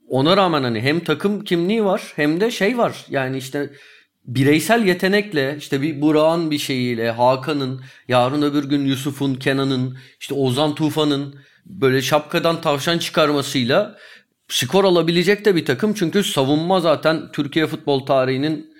[0.09, 3.05] ona rağmen hani hem takım kimliği var hem de şey var.
[3.09, 3.69] Yani işte
[4.25, 10.75] bireysel yetenekle işte bir Burak'ın bir şeyiyle Hakan'ın yarın öbür gün Yusuf'un Kenan'ın işte Ozan
[10.75, 13.97] Tufan'ın böyle şapkadan tavşan çıkarmasıyla
[14.47, 15.93] skor alabilecek de bir takım.
[15.93, 18.75] Çünkü savunma zaten Türkiye futbol tarihinin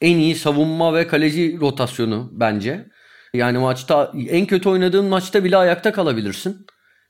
[0.00, 2.86] en iyi savunma ve kaleci rotasyonu bence.
[3.34, 6.66] Yani maçta en kötü oynadığın maçta bile ayakta kalabilirsin.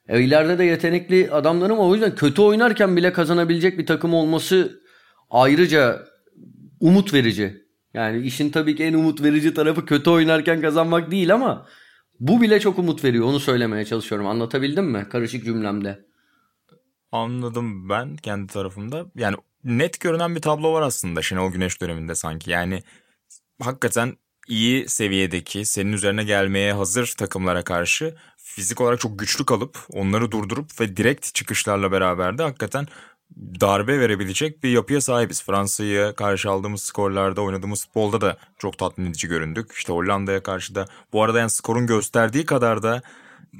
[0.08, 4.80] E, ileride de yetenekli adamlarım o yüzden kötü oynarken bile kazanabilecek bir takım olması
[5.30, 6.06] ayrıca
[6.80, 7.66] umut verici.
[7.94, 11.66] Yani işin tabii ki en umut verici tarafı kötü oynarken kazanmak değil ama
[12.20, 13.24] bu bile çok umut veriyor.
[13.24, 14.26] Onu söylemeye çalışıyorum.
[14.26, 16.06] Anlatabildim mi karışık cümlemde?
[17.12, 19.06] Anladım ben kendi tarafımda.
[19.14, 22.50] Yani net görünen bir tablo var aslında Şenol Güneş döneminde sanki.
[22.50, 22.82] Yani
[23.62, 24.16] hakikaten
[24.48, 30.80] iyi seviyedeki senin üzerine gelmeye hazır takımlara karşı fizik olarak çok güçlü kalıp onları durdurup
[30.80, 32.86] ve direkt çıkışlarla beraber de hakikaten
[33.60, 35.42] darbe verebilecek bir yapıya sahibiz.
[35.42, 39.72] Fransa'yı karşı aldığımız skorlarda oynadığımız futbolda da çok tatmin edici göründük.
[39.72, 43.02] İşte Hollanda'ya karşı da bu arada yani skorun gösterdiği kadar da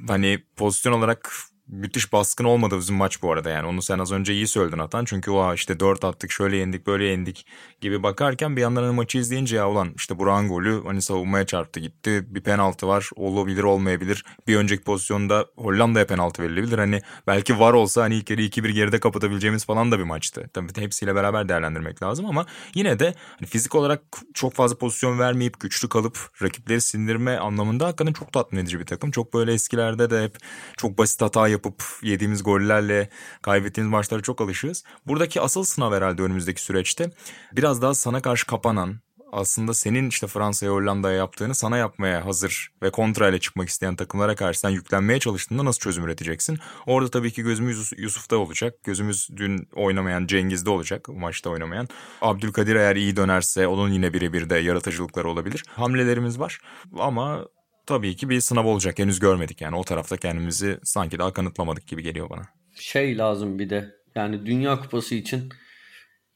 [0.08, 1.32] hani pozisyon olarak
[1.68, 3.66] müthiş baskın olmadı bizim maç bu arada yani.
[3.66, 5.04] Onu sen az önce iyi söyledin Atan.
[5.04, 7.46] Çünkü o işte 4 attık şöyle yendik böyle yendik
[7.80, 11.80] gibi bakarken bir yandan hani maçı izleyince ya ulan işte Burak'ın golü hani savunmaya çarptı
[11.80, 12.24] gitti.
[12.28, 14.24] Bir penaltı var olabilir olmayabilir.
[14.46, 16.78] Bir önceki pozisyonda Hollanda'ya penaltı verilebilir.
[16.78, 20.50] Hani belki var olsa hani ilk yarı 2-1 geride kapatabileceğimiz falan da bir maçtı.
[20.52, 24.02] Tabii hepsiyle beraber değerlendirmek lazım ama yine de hani fizik olarak
[24.34, 29.10] çok fazla pozisyon vermeyip güçlü kalıp rakipleri sindirme anlamında hakikaten çok tatmin edici bir takım.
[29.10, 30.36] Çok böyle eskilerde de hep
[30.76, 33.10] çok basit hata yapıp yediğimiz gollerle
[33.42, 34.84] kaybettiğimiz maçlara çok alışığız.
[35.06, 37.10] Buradaki asıl sınav herhalde önümüzdeki süreçte
[37.52, 39.00] biraz daha sana karşı kapanan,
[39.32, 44.34] aslında senin işte Fransa'ya Hollanda'ya yaptığını sana yapmaya hazır ve kontra ile çıkmak isteyen takımlara
[44.34, 46.58] karşı sen yüklenmeye çalıştığında nasıl çözüm üreteceksin?
[46.86, 48.74] Orada tabii ki gözümüz Yusuf'ta olacak.
[48.84, 51.08] Gözümüz dün oynamayan Cengiz'de olacak.
[51.08, 51.88] Maçta oynamayan.
[52.20, 55.64] Abdülkadir eğer iyi dönerse onun yine birebir de yaratıcılıkları olabilir.
[55.68, 56.60] Hamlelerimiz var
[56.98, 57.46] ama
[57.86, 58.98] tabii ki bir sınav olacak.
[58.98, 62.42] Henüz görmedik yani o tarafta kendimizi sanki daha kanıtlamadık gibi geliyor bana.
[62.74, 65.48] Şey lazım bir de yani Dünya Kupası için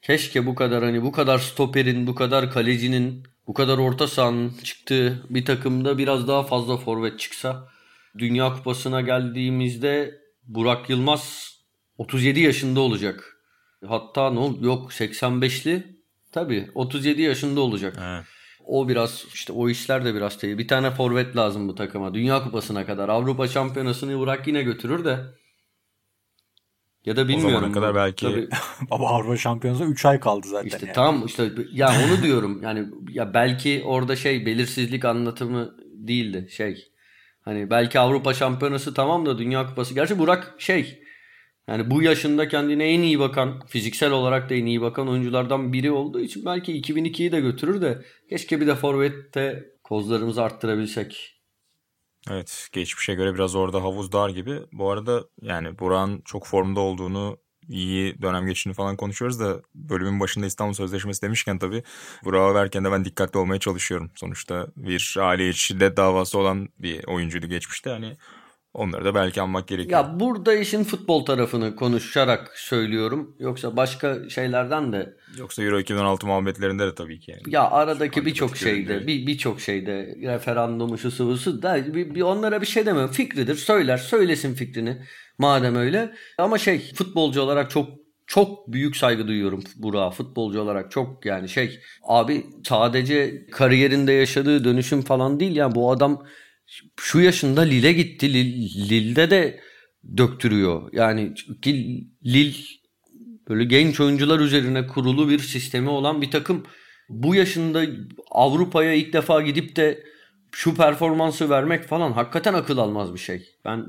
[0.02, 5.26] keşke bu kadar hani bu kadar stoperin, bu kadar kalecinin, bu kadar orta sahanın çıktığı
[5.30, 7.68] bir takımda biraz daha fazla forvet çıksa.
[8.18, 11.54] Dünya Kupası'na geldiğimizde Burak Yılmaz
[11.98, 13.36] 37 yaşında olacak.
[13.88, 15.96] Hatta ne yok 85'li
[16.32, 17.98] tabii 37 yaşında olacak.
[18.02, 18.24] Evet.
[18.70, 20.58] O biraz işte o işler de biraz değil.
[20.58, 22.14] Bir tane forvet lazım bu takıma.
[22.14, 23.08] Dünya Kupası'na kadar.
[23.08, 25.18] Avrupa Şampiyonası'nı Burak yine götürür de.
[27.04, 27.54] Ya da bilmiyorum.
[27.54, 28.26] O zamana kadar belki.
[28.26, 28.48] Tabii.
[28.90, 30.66] Baba Avrupa Şampiyonası'na 3 ay kaldı zaten.
[30.66, 30.94] İşte yani.
[30.94, 32.62] tamam işte ya onu diyorum.
[32.62, 36.92] Yani ya belki orada şey belirsizlik anlatımı değildi şey.
[37.40, 39.94] Hani belki Avrupa Şampiyonası tamam da Dünya Kupası.
[39.94, 41.02] Gerçi Burak şey
[41.70, 45.90] yani bu yaşında kendine en iyi bakan, fiziksel olarak da en iyi bakan oyunculardan biri
[45.90, 51.40] olduğu için belki 2002'yi de götürür de keşke bir de forvette kozlarımızı arttırabilsek.
[52.30, 54.60] Evet geçmişe göre biraz orada havuz dar gibi.
[54.72, 57.36] Bu arada yani Burak'ın çok formda olduğunu
[57.68, 61.82] iyi dönem geçtiğini falan konuşuyoruz da bölümün başında İstanbul Sözleşmesi demişken tabii
[62.24, 64.10] Burak'a verken de ben dikkatli olmaya çalışıyorum.
[64.14, 67.90] Sonuçta bir aile şiddet davası olan bir oyuncuydu geçmişte.
[67.90, 68.16] Hani
[68.74, 70.00] Onları da belki almak gerekiyor.
[70.00, 73.36] Ya burada işin futbol tarafını konuşarak söylüyorum.
[73.38, 75.16] Yoksa başka şeylerden de.
[75.38, 77.30] Yoksa Euro 2016 muhabbetlerinde de tabii ki.
[77.30, 77.42] Yani.
[77.46, 82.66] Ya aradaki birçok şeyde, bir birçok şeyde referandumu şu sıvısı da bir, bir onlara bir
[82.66, 83.12] şey demiyorum.
[83.12, 83.54] Fikridir.
[83.54, 85.02] Söyler, söylesin fikrini.
[85.38, 86.14] Madem öyle.
[86.38, 87.88] Ama şey futbolcu olarak çok
[88.26, 95.02] çok büyük saygı duyuyorum Burak'a futbolcu olarak çok yani şey abi sadece kariyerinde yaşadığı dönüşüm
[95.02, 96.24] falan değil yani bu adam
[96.96, 98.32] şu yaşında Lille gitti.
[98.90, 99.60] Lille'de de
[100.16, 100.88] döktürüyor.
[100.92, 101.34] Yani
[102.24, 102.56] Lille
[103.48, 106.66] böyle genç oyuncular üzerine kurulu bir sistemi olan bir takım.
[107.08, 107.82] Bu yaşında
[108.30, 110.04] Avrupa'ya ilk defa gidip de
[110.52, 113.48] şu performansı vermek falan hakikaten akıl almaz bir şey.
[113.64, 113.86] Ben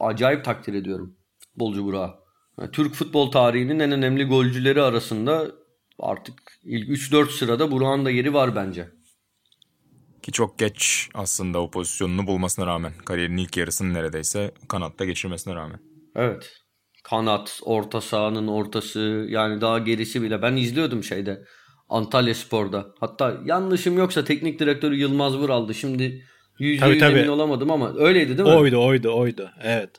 [0.00, 2.14] acayip takdir ediyorum futbolcu Burak'ı.
[2.60, 5.46] Yani Türk futbol tarihinin en önemli golcüleri arasında
[5.98, 8.88] artık ilk 3-4 sırada Burak'ın da yeri var bence.
[10.28, 12.92] Ki çok geç aslında o pozisyonunu bulmasına rağmen.
[13.04, 15.80] Kariyerinin ilk yarısını neredeyse kanatta geçirmesine rağmen.
[16.16, 16.52] Evet.
[17.04, 20.42] Kanat, orta sahanın ortası yani daha gerisi bile.
[20.42, 21.44] Ben izliyordum şeyde
[21.88, 22.86] Antalya Spor'da.
[23.00, 25.74] Hatta yanlışım yoksa teknik direktörü Yılmaz Vural'dı.
[25.74, 26.24] Şimdi
[26.58, 28.54] yüzde yüz emin olamadım ama öyleydi değil mi?
[28.54, 29.90] Oydu oydu oydu evet.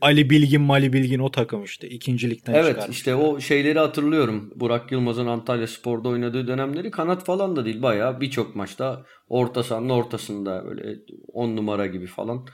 [0.00, 1.88] Ali Bilgin, Mali Bilgin o takım işte.
[1.88, 2.96] ikincilikten Evet çıkarmış.
[2.96, 4.52] işte o şeyleri hatırlıyorum.
[4.56, 7.82] Burak Yılmaz'ın Antalya Spor'da oynadığı dönemleri kanat falan da değil.
[7.82, 10.96] Bayağı birçok maçta orta sahanın ortasında böyle
[11.32, 12.46] 10 numara gibi falan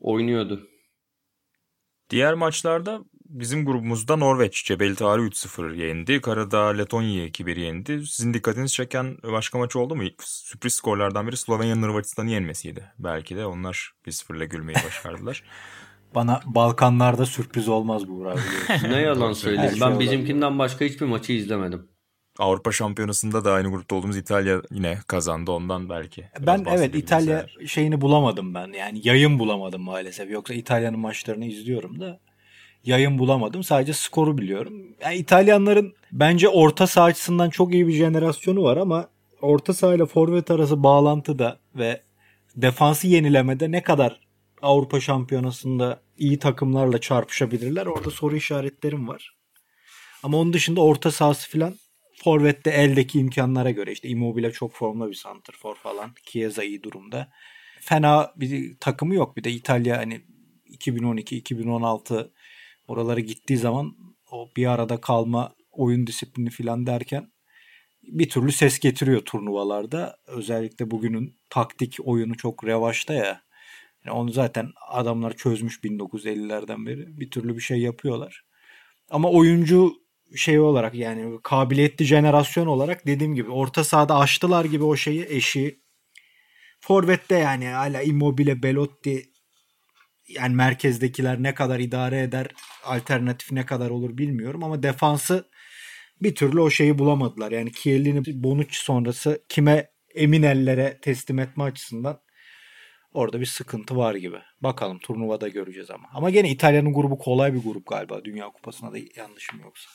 [0.00, 0.68] oynuyordu.
[2.10, 6.20] Diğer maçlarda bizim grubumuzda Norveç Cebel Tarih 3-0 yendi.
[6.20, 8.06] Karadağ Letonya 2-1 yendi.
[8.06, 10.02] Sizin dikkatinizi çeken başka maç oldu mu?
[10.20, 12.92] Sürpriz skorlardan biri Slovenya'nın Hırvatistan'ı yenmesiydi.
[12.98, 15.42] Belki de onlar 1-0 ile gülmeyi başardılar.
[16.14, 18.38] Bana Balkanlarda sürpriz olmaz bu Burak
[18.82, 19.78] ne yalan söyleyeyim.
[19.80, 21.88] ben şey bizimkinden başka hiçbir maçı izlemedim.
[22.38, 26.24] Avrupa Şampiyonası'nda da aynı grupta olduğumuz İtalya yine kazandı ondan belki.
[26.40, 27.66] Ben evet İtalya eğer.
[27.66, 28.72] şeyini bulamadım ben.
[28.72, 30.30] Yani yayın bulamadım maalesef.
[30.30, 32.20] Yoksa İtalya'nın maçlarını izliyorum da
[32.84, 33.62] yayın bulamadım.
[33.64, 34.72] Sadece skoru biliyorum.
[35.02, 39.08] Yani İtalyanların bence orta saha açısından çok iyi bir jenerasyonu var ama
[39.40, 42.00] orta saha ile forvet arası bağlantıda ve
[42.56, 44.20] defansı yenilemede ne kadar
[44.62, 47.86] Avrupa Şampiyonası'nda iyi takımlarla çarpışabilirler.
[47.86, 49.36] Orada soru işaretlerim var.
[50.22, 51.74] Ama onun dışında orta sahası falan
[52.24, 56.10] Forvet'te eldeki imkanlara göre işte Immobile çok formda bir santrfor falan.
[56.22, 57.32] Chiesa iyi durumda.
[57.80, 59.36] Fena bir takımı yok.
[59.36, 60.20] Bir de İtalya hani
[60.70, 62.30] 2012-2016
[62.88, 63.96] oralara gittiği zaman
[64.30, 67.32] o bir arada kalma oyun disiplini falan derken
[68.02, 70.16] bir türlü ses getiriyor turnuvalarda.
[70.26, 73.42] Özellikle bugünün taktik oyunu çok revaçta ya
[74.08, 77.20] Yani onu zaten adamlar çözmüş 1950'lerden beri.
[77.20, 78.44] Bir türlü bir şey yapıyorlar.
[79.10, 79.92] Ama oyuncu
[80.36, 85.80] şey olarak yani kabiliyetli jenerasyon olarak dediğim gibi orta sahada açtılar gibi o şeyi eşi.
[86.80, 89.32] Forvet'te yani hala Immobile, Belotti
[90.28, 92.46] yani merkezdekiler ne kadar idare eder,
[92.84, 95.48] alternatif ne kadar olur bilmiyorum ama defansı
[96.22, 97.52] bir türlü o şeyi bulamadılar.
[97.52, 102.20] Yani Chiellini Bonucci sonrası kime emin ellere teslim etme açısından
[103.12, 104.38] orada bir sıkıntı var gibi.
[104.60, 106.08] Bakalım turnuvada göreceğiz ama.
[106.14, 108.24] Ama gene İtalya'nın grubu kolay bir grup galiba.
[108.24, 109.90] Dünya Kupası'na da yanlışım yoksa.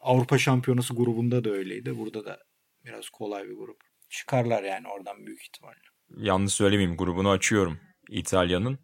[0.00, 1.98] Avrupa Şampiyonası grubunda da öyleydi.
[1.98, 2.38] Burada da
[2.84, 3.80] biraz kolay bir grup.
[4.10, 5.76] Çıkarlar yani oradan büyük ihtimalle.
[6.16, 7.78] Yanlış söylemeyeyim grubunu açıyorum
[8.10, 8.78] İtalya'nın.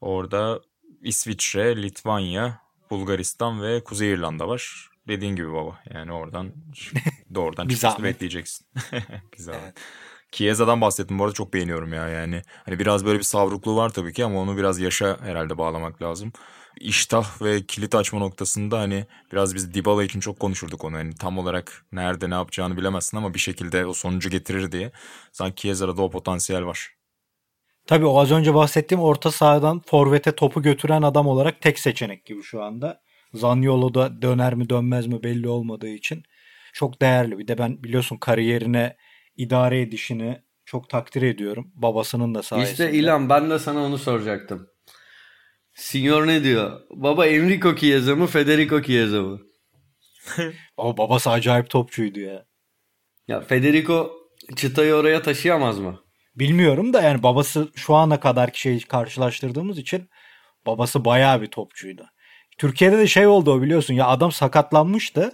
[0.00, 0.60] Orada
[1.02, 4.88] İsviçre, Litvanya, Bulgaristan ve Kuzey İrlanda var.
[5.08, 5.82] Dediğin gibi baba.
[5.94, 6.52] Yani oradan
[7.34, 8.66] doğrudan çıkmasını bekleyeceksin.
[9.32, 9.60] Güzel.
[9.62, 9.74] Evet.
[10.32, 11.18] Chiesa'dan bahsettim.
[11.18, 12.42] Bu arada çok beğeniyorum ya yani.
[12.64, 16.32] Hani biraz böyle bir savrukluğu var tabii ki ama onu biraz yaşa herhalde bağlamak lazım.
[16.80, 20.96] İştah ve kilit açma noktasında hani biraz biz Dybala için çok konuşurduk onu.
[20.96, 24.92] Hani tam olarak nerede ne yapacağını bilemezsin ama bir şekilde o sonucu getirir diye.
[25.32, 26.90] Sanki Chiesa'da da o potansiyel var.
[27.86, 32.42] Tabii o az önce bahsettiğim orta sahadan forvete topu götüren adam olarak tek seçenek gibi
[32.42, 33.00] şu anda.
[33.34, 36.22] Zaniolo da döner mi dönmez mi belli olmadığı için
[36.72, 37.38] çok değerli.
[37.38, 38.96] Bir de ben biliyorsun kariyerine
[39.36, 41.72] idare edişini çok takdir ediyorum.
[41.74, 42.72] Babasının da sayesinde.
[42.72, 44.68] İşte İlhan ben de sana onu soracaktım.
[45.74, 46.80] Signor ne diyor?
[46.90, 49.40] Baba Enrico Chiesa mı Federico Chiesa mı?
[50.76, 52.44] o babası acayip topçuydu ya.
[53.28, 54.12] Ya Federico
[54.56, 56.00] çıtayı oraya taşıyamaz mı?
[56.36, 60.08] Bilmiyorum da yani babası şu ana kadar şey karşılaştırdığımız için
[60.66, 62.06] babası bayağı bir topçuydu.
[62.58, 65.32] Türkiye'de de şey oldu o biliyorsun ya adam sakatlanmıştı.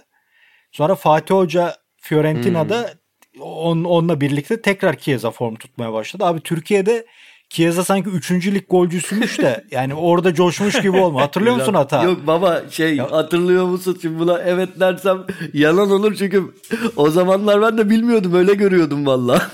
[0.71, 2.98] Sonra Fatih Hoca Fiorentina'da hmm.
[3.41, 6.25] On, onunla birlikte tekrar Chiesa form tutmaya başladı.
[6.25, 7.05] Abi Türkiye'de
[7.49, 8.31] Chiesa sanki 3.
[8.31, 11.21] lig golcüsüymüş de yani orada coşmuş gibi olma.
[11.21, 12.03] Hatırlıyor musun hata?
[12.03, 13.11] Yok baba şey ya.
[13.11, 13.97] hatırlıyor musun?
[14.01, 16.53] Şimdi buna evet dersem yalan olur çünkü
[16.95, 19.49] o zamanlar ben de bilmiyordum öyle görüyordum valla.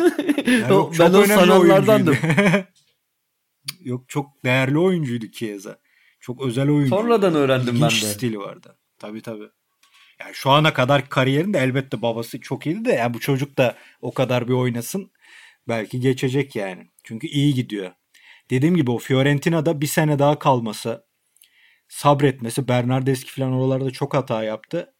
[0.48, 0.63] Yani
[1.00, 2.17] ben o sananlardandım.
[3.80, 5.78] yok çok değerli oyuncuydu Chiesa.
[6.19, 6.89] Çok özel oyuncu.
[6.89, 8.13] Sonradan öğrendim İlginç ben de.
[8.13, 8.78] stili vardı.
[9.00, 9.50] Tabii tabii.
[10.19, 14.13] Yani şu ana kadar kariyerinde elbette babası çok iyiydi de yani bu çocuk da o
[14.13, 15.12] kadar bir oynasın
[15.67, 16.88] belki geçecek yani.
[17.04, 17.91] Çünkü iyi gidiyor.
[18.49, 21.06] Dediğim gibi o Fiorentina'da bir sene daha kalması,
[21.88, 24.93] sabretmesi, Bernardeschi falan oralarda çok hata yaptı.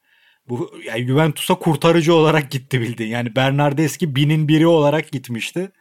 [0.50, 3.10] Bu yani Juventus'a kurtarıcı olarak gitti bildiğin.
[3.10, 5.72] Yani Bernardeschi binin biri olarak gitmişti.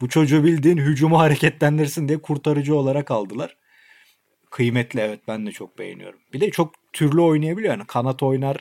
[0.00, 3.56] Bu çocuğu bildiğin hücumu hareketlendirsin diye kurtarıcı olarak aldılar.
[4.50, 6.20] Kıymetli evet ben de çok beğeniyorum.
[6.32, 7.74] Bir de çok türlü oynayabiliyor.
[7.74, 8.56] Yani kanat oynar,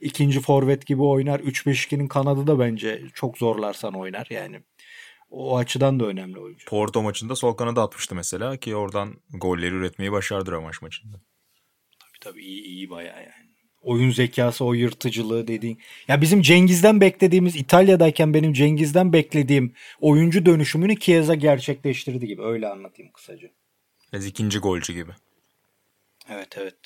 [0.00, 1.40] ikinci forvet gibi oynar.
[1.40, 4.60] 3-5-2'nin kanadı da bence çok zorlarsan oynar yani.
[5.30, 6.64] O açıdan da önemli oyuncu.
[6.66, 11.16] Porto maçında sol kanada atmıştı mesela ki oradan golleri üretmeyi başardı Römaş maçında.
[12.00, 13.46] Tabii tabii iyi, iyi bayağı yani.
[13.82, 15.80] Oyun zekası, o yırtıcılığı dediğin.
[16.08, 22.42] Ya bizim Cengiz'den beklediğimiz İtalya'dayken benim Cengiz'den beklediğim oyuncu dönüşümünü Chiesa gerçekleştirdi gibi.
[22.42, 23.48] Öyle anlatayım kısaca.
[24.12, 25.12] Ez ikinci golcü gibi.
[26.28, 26.76] Evet evet.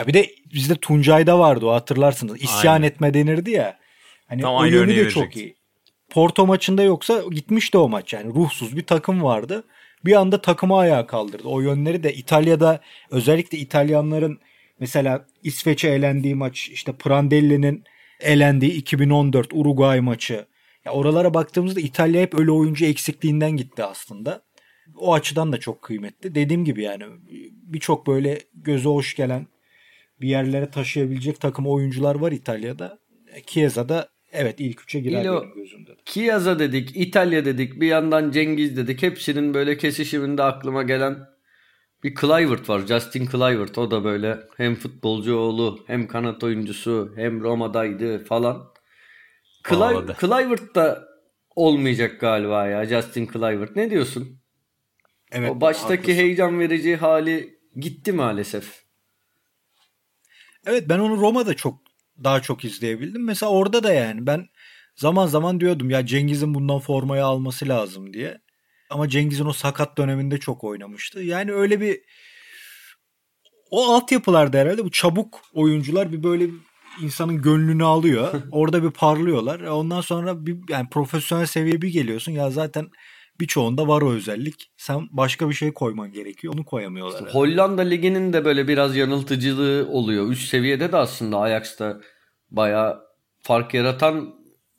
[0.00, 2.42] Ya bir de bizde Tuncay'da vardı o hatırlarsınız.
[2.42, 2.86] İsyan Aynen.
[2.86, 3.78] etme denirdi ya.
[4.26, 5.56] Hani Tam o yönü de çok iyi.
[6.10, 8.34] Porto maçında yoksa gitmişti o maç yani.
[8.34, 9.64] Ruhsuz bir takım vardı.
[10.04, 11.48] Bir anda takımı ayağa kaldırdı.
[11.48, 14.38] O yönleri de İtalya'da özellikle İtalyanların
[14.78, 17.84] mesela İsveç'e elendiği maç işte Prandelli'nin
[18.20, 20.46] elendiği 2014 Uruguay maçı.
[20.84, 24.42] Ya oralara baktığımızda İtalya hep öyle oyuncu eksikliğinden gitti aslında.
[24.96, 26.34] O açıdan da çok kıymetli.
[26.34, 27.04] Dediğim gibi yani
[27.52, 29.46] birçok böyle göze hoş gelen
[30.20, 32.98] bir yerlere taşıyabilecek takım oyuncular var İtalya'da.
[33.46, 35.90] Chiesa da evet ilk üçe girer İlo, benim gözümde.
[36.04, 39.02] Chiesa dedik, İtalya dedik, bir yandan Cengiz dedik.
[39.02, 41.18] Hepsinin böyle kesişiminde aklıma gelen
[42.04, 42.86] bir Kluivert var.
[42.86, 43.78] Justin Kluivert.
[43.78, 48.70] O da böyle hem futbolcu oğlu hem kanat oyuncusu hem Roma'daydı falan.
[49.68, 51.08] Clive, Kluivert da
[51.56, 53.76] olmayacak galiba ya Justin Kluivert.
[53.76, 54.40] Ne diyorsun?
[55.32, 55.50] Evet.
[55.50, 56.12] O baştaki haklısın.
[56.12, 58.89] heyecan verici hali gitti maalesef.
[60.66, 61.78] Evet ben onu Roma'da çok
[62.24, 63.24] daha çok izleyebildim.
[63.24, 64.46] Mesela orada da yani ben
[64.96, 68.38] zaman zaman diyordum ya Cengiz'in bundan formayı alması lazım diye.
[68.90, 71.22] Ama Cengiz'in o sakat döneminde çok oynamıştı.
[71.22, 72.00] Yani öyle bir
[73.70, 76.46] o altyapılarda herhalde bu çabuk oyuncular bir böyle
[77.02, 78.42] insanın gönlünü alıyor.
[78.52, 79.60] Orada bir parlıyorlar.
[79.60, 82.32] Ondan sonra bir yani profesyonel seviye bir geliyorsun.
[82.32, 82.90] Ya zaten
[83.40, 84.70] birçoğunda var o özellik.
[84.76, 86.54] Sen başka bir şey koyman gerekiyor.
[86.54, 87.18] Onu koyamıyorlar.
[87.18, 90.30] İşte Hollanda liginin de böyle biraz yanıltıcılığı oluyor.
[90.30, 92.00] Üst seviyede de aslında Ajax'ta
[92.50, 93.00] bayağı
[93.42, 94.34] fark yaratan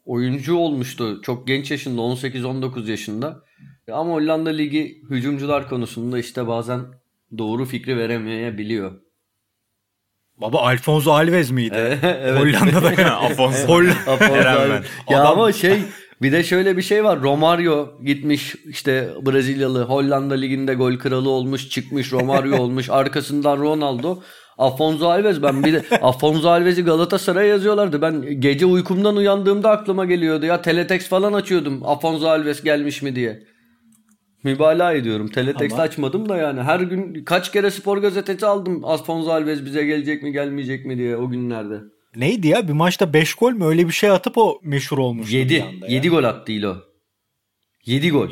[0.05, 1.21] oyuncu olmuştu.
[1.21, 3.43] Çok genç yaşında 18-19 yaşında.
[3.91, 6.81] Ama Hollanda Ligi hücumcular konusunda işte bazen
[7.37, 9.01] doğru fikri veremeyebiliyor.
[10.41, 11.99] Baba Alfonso Alves miydi?
[12.03, 12.39] evet.
[12.39, 13.11] Hollanda'da.
[13.21, 13.67] Afonso.
[13.67, 14.33] Holl- Afonso
[14.69, 14.83] ben.
[15.13, 15.77] Ya Adam- ama şey
[16.21, 17.21] bir de şöyle bir şey var.
[17.21, 24.19] Romario gitmiş işte Brezilyalı Hollanda liginde gol kralı olmuş çıkmış Romario olmuş arkasından Ronaldo.
[24.57, 28.01] Afonso Alves ben bir de Afonso Alves'i Galatasaray'a yazıyorlardı.
[28.01, 31.81] Ben gece uykumdan uyandığımda aklıma geliyordu ya teletext falan açıyordum.
[31.85, 33.43] Afonso Alves gelmiş mi diye.
[34.43, 35.27] Mübalağa ediyorum.
[35.27, 38.85] Teletext Ama- açmadım da yani her gün kaç kere spor gazetesi aldım.
[38.85, 41.79] Afonso Alves bize gelecek mi gelmeyecek mi diye o günlerde.
[42.15, 42.67] Neydi ya?
[42.67, 43.65] Bir maçta 5 gol mü?
[43.65, 45.33] Öyle bir şey atıp o meşhur olmuş.
[45.33, 45.65] 7.
[45.87, 46.75] 7 gol attı İlo.
[47.85, 48.29] 7 gol.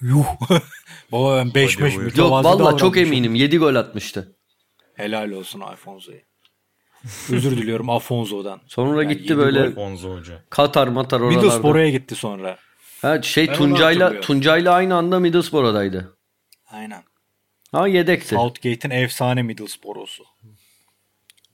[0.00, 0.26] Yuh.
[1.12, 2.16] Baba ben 5 Hadi 5 buyur.
[2.16, 4.36] Yok valla çok eminim 7 gol atmıştı.
[4.94, 6.18] Helal olsun Alfonso'ya.
[7.32, 8.60] Özür diliyorum Afonso'dan.
[8.66, 10.44] Sonra Yani gitti böyle Afonso Hoca.
[10.50, 11.40] Katar matar oralarda.
[11.40, 12.58] Middlesbrough'a gitti sonra.
[13.02, 14.20] Ha, şey Ben Tuncay'la.
[14.20, 16.16] Tuncay'la aynı anda Middlesbrough'daydı.
[16.70, 17.02] Aynen.
[17.72, 18.28] Ha yedekti.
[18.34, 20.24] Southgate'in efsane Middlesbrough'su.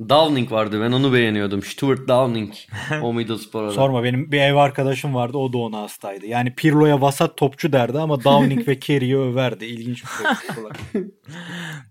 [0.08, 1.62] Downing vardı ben onu beğeniyordum.
[1.62, 2.54] Stuart Downing
[3.02, 3.72] o Middlesbrough'da.
[3.72, 6.26] Sorma benim bir ev arkadaşım vardı o da ona hastaydı.
[6.26, 9.64] Yani Pirlo'ya vasat topçu derdi ama Downing ve Kerry'i överdi.
[9.64, 10.70] İlginç bir topçu.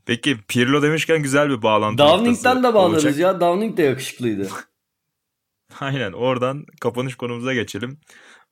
[0.06, 3.20] Peki Pirlo demişken güzel bir bağlantı Downing'den de bağlarız olacak.
[3.20, 3.42] ya.
[3.42, 4.50] Downing de yakışıklıydı.
[5.80, 8.00] Aynen oradan kapanış konumuza geçelim.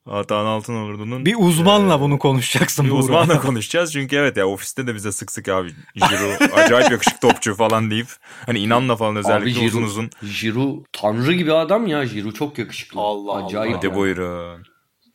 [0.05, 2.85] Atahan Altınordu'nun bir uzmanla bunu konuşacaksın.
[2.85, 3.93] bir uzmanla konuşacağız.
[3.93, 8.07] Çünkü evet ya ofiste de bize sık sık abi Giroud acayip yakışıklı topçu falan deyip
[8.45, 10.09] hani inanla falan özellikle Abi uzun Giroud, uzun.
[10.41, 12.03] Giroud tanrı gibi adam ya.
[12.03, 13.01] Giroud çok yakışıklı.
[13.01, 13.45] Allah Allah.
[13.45, 13.75] Acayip.
[13.77, 13.95] Hadi yani.
[13.95, 14.63] buyurun.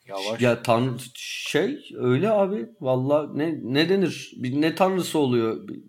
[0.05, 0.41] Yavaş.
[0.41, 2.65] Ya tan şey öyle abi.
[2.81, 4.31] Valla ne ne denir?
[4.37, 5.67] Bir ne tanrısı oluyor?
[5.67, 5.79] Bir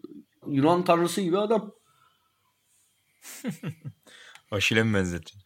[0.47, 1.73] Yunan tanrısı gibi adam.
[4.51, 5.41] Aşile mi benzettin?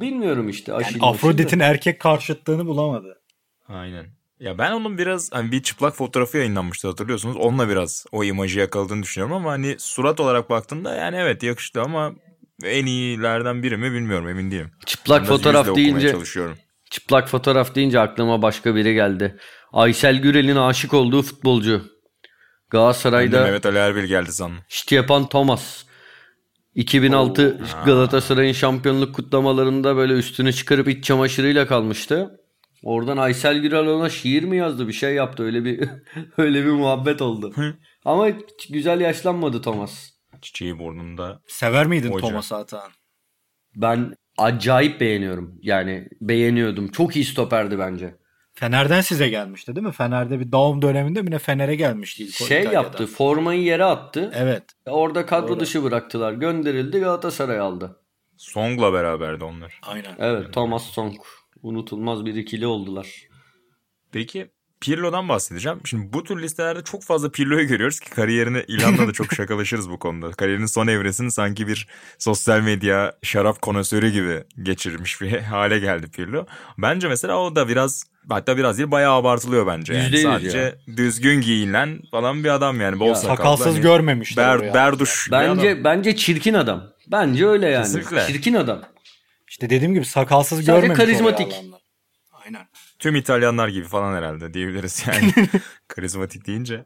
[0.00, 0.72] Bilmiyorum işte.
[0.72, 3.22] Yani Afrodit'in erkek karşıtlığını bulamadı.
[3.68, 4.06] Aynen.
[4.40, 7.36] Ya ben onun biraz hani bir çıplak fotoğrafı yayınlanmıştı hatırlıyorsunuz.
[7.36, 12.14] Onunla biraz o imajı yakaladığını düşünüyorum ama hani surat olarak baktığında yani evet yakıştı ama
[12.64, 14.70] en iyilerden biri mi bilmiyorum emin değilim.
[14.86, 16.56] Çıplak Biraz fotoğraf deyince çalışıyorum.
[16.90, 19.36] çıplak fotoğraf deyince aklıma başka biri geldi.
[19.72, 21.82] Aysel Gürel'in aşık olduğu futbolcu.
[22.70, 24.58] Galatasaray'da Mehmet Ali Erbil geldi sandım.
[24.68, 25.85] Stjepan Thomas.
[26.76, 32.40] 2006 Galatasaray'ın şampiyonluk kutlamalarında böyle üstünü çıkarıp iç çamaşırıyla kalmıştı.
[32.82, 35.88] Oradan Aysel Gürel ona şiir mi yazdı bir şey yaptı öyle bir
[36.36, 37.54] öyle bir muhabbet oldu.
[38.04, 38.28] Ama
[38.70, 40.10] güzel yaşlanmadı Thomas.
[40.42, 41.40] Çiçeği burnunda.
[41.46, 42.28] Sever miydin Hoca.
[42.28, 42.90] Thomas Atahan?
[43.76, 45.58] Ben acayip beğeniyorum.
[45.62, 46.88] Yani beğeniyordum.
[46.88, 48.14] Çok iyi stoperdi bence.
[48.58, 49.92] Fener'den size gelmişti değil mi?
[49.92, 52.72] Fener'de bir doğum döneminde mi ne Fener'e gelmişti ilk Şey İtalya'dan.
[52.72, 53.06] yaptı.
[53.06, 54.30] Formayı yere attı.
[54.34, 54.64] Evet.
[54.86, 55.60] Orada kadro Doğru.
[55.60, 56.32] dışı bıraktılar.
[56.32, 58.00] Gönderildi Galatasaray aldı.
[58.36, 59.80] Song'la beraberdi onlar.
[59.82, 60.14] Aynen.
[60.18, 61.14] Evet Thomas Song.
[61.62, 63.22] Unutulmaz bir ikili oldular.
[64.12, 65.80] Peki Pirlo'dan bahsedeceğim.
[65.84, 69.98] Şimdi bu tür listelerde çok fazla Pirlo'yu görüyoruz ki kariyerini İlhan'la da çok şakalaşırız bu
[69.98, 70.30] konuda.
[70.30, 76.46] Kariyerinin son evresini sanki bir sosyal medya şarap konosörü gibi geçirmiş bir hale geldi Pirlo.
[76.78, 79.94] Bence mesela o da biraz hatta biraz değil bayağı abartılıyor bence.
[79.94, 80.96] Yani sadece ya.
[80.96, 83.00] düzgün giyinen falan bir adam yani.
[83.00, 83.36] Bol Ya, sakallı.
[83.36, 84.60] Sakalsız hani görmemişler.
[84.60, 85.28] Ber, berduş.
[85.30, 86.84] Bence bence çirkin adam.
[87.12, 87.82] Bence öyle yani.
[87.82, 88.26] Kesinlikle.
[88.26, 88.82] Çirkin adam.
[89.48, 91.54] İşte dediğim gibi sakalsız Sadece görmemiş oraya karizmatik.
[92.98, 95.32] Tüm İtalyanlar gibi falan herhalde diyebiliriz yani.
[95.88, 96.84] Karizmatik deyince.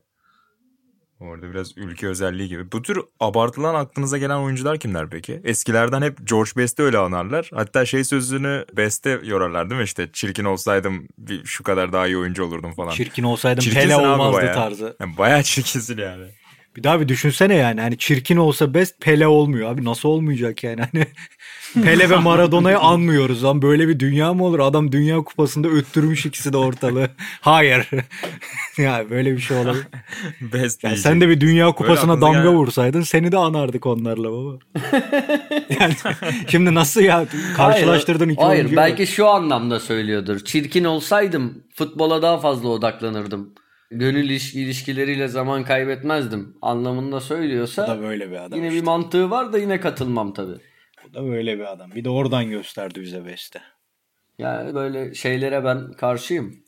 [1.21, 2.73] Orada biraz ülke özelliği gibi.
[2.73, 5.41] Bu tür abartılan aklınıza gelen oyuncular kimler peki?
[5.45, 7.51] Eskilerden hep George Best'i öyle anarlar.
[7.55, 9.85] Hatta şey sözünü Best'e yorarlar değil mi?
[9.85, 12.91] İşte çirkin olsaydım bir şu kadar daha iyi oyuncu olurdum falan.
[12.91, 14.55] Çirkin olsaydım Çirkinsin Pele olmazdı bayağı.
[14.55, 14.97] tarzı.
[15.01, 16.27] Yani bayağı çirkinsin yani.
[16.77, 17.81] Bir daha bir düşünsene yani.
[17.81, 19.71] Hani çirkin olsa best Pele olmuyor.
[19.73, 20.81] Abi nasıl olmayacak yani?
[20.93, 21.07] Hani
[21.75, 23.63] Pele ve Maradona'yı anmıyoruz lan.
[23.63, 24.59] Böyle bir dünya mı olur?
[24.59, 27.09] Adam Dünya Kupası'nda öttürmüş ikisi de ortalığı.
[27.41, 27.89] Hayır.
[28.79, 29.57] ya böyle bir şey.
[30.41, 34.59] Best Yani sen de bir Dünya Kupası'na damga gelen- vursaydın seni de anardık onlarla baba.
[35.81, 35.95] yani
[36.49, 40.41] şimdi nasıl ya karşılaştırdın iki Hayır, belki şu anlamda söylüyordur.
[40.45, 43.51] Çirkin olsaydım futbola daha fazla odaklanırdım.
[43.91, 48.59] Gönül iliş- ilişkileriyle zaman kaybetmezdim anlamında söylüyorsa da böyle bir adam.
[48.59, 48.81] yine işte.
[48.81, 50.57] bir mantığı var da yine katılmam tabii.
[51.15, 51.91] Da böyle bir adam.
[51.95, 53.61] Bir de oradan gösterdi bize Best'e.
[54.39, 56.65] Yani böyle şeylere ben karşıyım.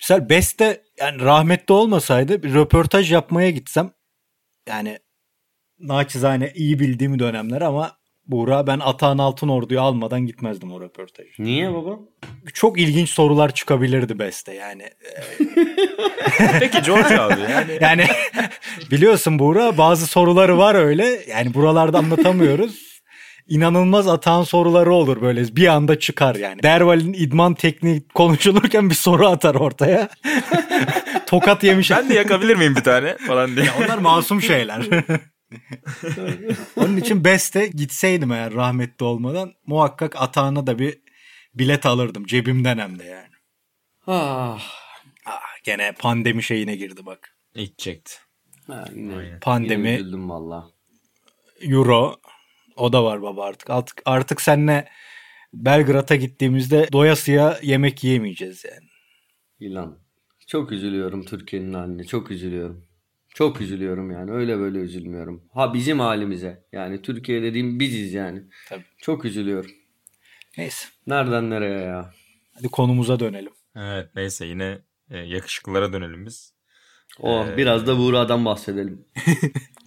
[0.00, 3.90] Mesela Beste yani rahmetli olmasaydı bir röportaj yapmaya gitsem
[4.68, 4.98] yani
[5.78, 11.30] naçizane iyi bildiğim dönemler ama Buğra ben Atahan Altınordu'yu almadan gitmezdim o röportajı.
[11.38, 11.98] Niye baba?
[12.54, 14.82] Çok ilginç sorular çıkabilirdi Beste yani.
[16.60, 17.78] Peki George abi yani.
[17.80, 18.06] Yani
[18.90, 22.89] biliyorsun Buğra bazı soruları var öyle yani buralarda anlatamıyoruz.
[23.48, 26.62] İnanılmaz atan soruları olur böyle bir anda çıkar yani.
[26.62, 30.08] Derval'in idman tekniği konuşulurken bir soru atar ortaya.
[31.26, 31.90] tokat yemiş.
[31.90, 33.66] Ben de yakabilir miyim bir tane falan diye.
[33.84, 34.86] Onlar masum şeyler.
[36.76, 40.98] Onun için Beste gitseydim eğer rahmetli olmadan muhakkak atağına da bir
[41.54, 42.26] bilet alırdım.
[42.26, 43.34] Cebimden hem de yani.
[44.06, 44.62] Ah.
[45.26, 47.36] Ah, gene pandemi şeyine girdi bak.
[47.54, 48.14] İlk çekti.
[48.66, 49.88] Ha, yine, Pandemi.
[49.88, 50.70] yine üzüldüm valla.
[51.60, 52.16] Euro
[52.80, 53.70] o da var baba artık.
[53.70, 54.88] Artık, artık seninle
[55.54, 58.88] Belgrad'a gittiğimizde doyasıya yemek yiyemeyeceğiz yani.
[59.60, 59.98] İlan.
[60.46, 62.04] Çok üzülüyorum Türkiye'nin haline.
[62.04, 62.86] Çok üzülüyorum.
[63.34, 64.30] Çok üzülüyorum yani.
[64.30, 65.44] Öyle böyle üzülmüyorum.
[65.54, 66.64] Ha bizim halimize.
[66.72, 68.42] Yani Türkiye dediğim biziz yani.
[68.68, 68.84] Tabii.
[68.98, 69.70] Çok üzülüyorum.
[70.58, 70.88] Neyse.
[71.06, 72.10] Nereden nereye ya?
[72.54, 73.52] Hadi konumuza dönelim.
[73.76, 74.78] Evet neyse yine
[75.10, 76.54] e, yakışıklılara dönelim biz.
[77.18, 79.04] O Ee, biraz da Buğra'dan bahsedelim.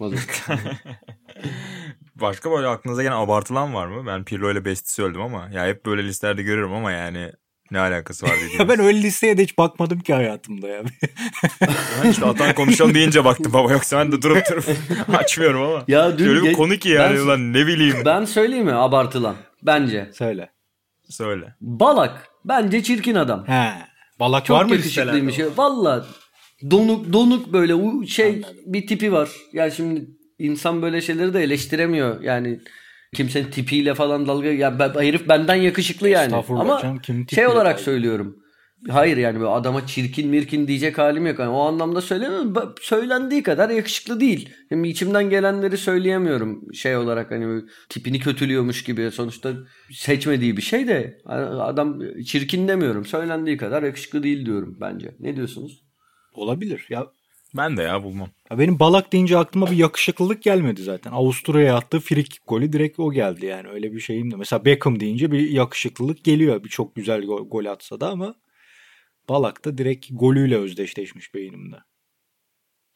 [2.20, 4.06] Başka böyle aklınıza gelen abartılan var mı?
[4.06, 7.32] Ben Pirlo ile Besti söyledim ama ya hep böyle listelerde görüyorum ama yani
[7.70, 8.58] ne alakası var dediğiniz.
[8.60, 10.82] Ya ben öyle listeye de hiç bakmadım ki hayatımda ya.
[12.04, 14.64] Ben işte atan konuşalım deyince baktım baba yoksa ben de durup durup
[15.18, 15.84] açmıyorum ama.
[15.88, 17.96] Ya dün Şöyle bir ge- konu ki yani ben- ulan ne bileyim.
[18.04, 19.36] ben söyleyeyim mi abartılan?
[19.62, 20.10] Bence.
[20.14, 20.50] Söyle.
[21.08, 21.54] Söyle.
[21.60, 23.46] Balak bence çirkin adam.
[23.46, 23.72] He.
[24.20, 25.42] Balak Çok var mı listelerde?
[25.42, 25.48] ya.
[25.56, 26.06] Valla
[26.70, 29.28] donuk donuk böyle şey bir tipi var.
[29.52, 30.06] Yani şimdi
[30.38, 32.20] insan böyle şeyleri de eleştiremiyor.
[32.22, 32.60] Yani
[33.14, 36.24] kimsenin tipiyle falan dalga ya ben, herif benden yakışıklı yani.
[36.24, 37.84] Estağfurullah Ama canım, kimin şey olarak dalga?
[37.84, 38.36] söylüyorum.
[38.88, 41.38] Hayır yani böyle adama çirkin mirkin diyecek halim yok.
[41.38, 42.74] Yani o anlamda söylemiyorum.
[42.80, 44.50] Söylendiği kadar yakışıklı değil.
[44.68, 46.74] Şimdi içimden gelenleri söyleyemiyorum.
[46.74, 49.10] Şey olarak hani tipini kötülüyormuş gibi.
[49.10, 49.52] Sonuçta
[49.92, 51.18] seçmediği bir şey de
[51.60, 53.04] adam çirkin demiyorum.
[53.04, 55.14] Söylendiği kadar yakışıklı değil diyorum bence.
[55.20, 55.84] Ne diyorsunuz?
[56.34, 56.86] Olabilir.
[56.90, 57.06] Ya,
[57.56, 58.28] Ben de ya bulmam.
[58.50, 61.12] ya benim Balak deyince aklıma bir yakışıklılık gelmedi zaten.
[61.12, 63.68] Avusturya'ya attığı frikik golü direkt o geldi yani.
[63.68, 64.36] Öyle bir şeyim de.
[64.36, 66.64] Mesela Beckham deyince bir yakışıklılık geliyor.
[66.64, 68.34] Bir çok güzel gol, gol atsa da ama
[69.28, 71.76] Balak da direkt golüyle özdeşleşmiş beynimde.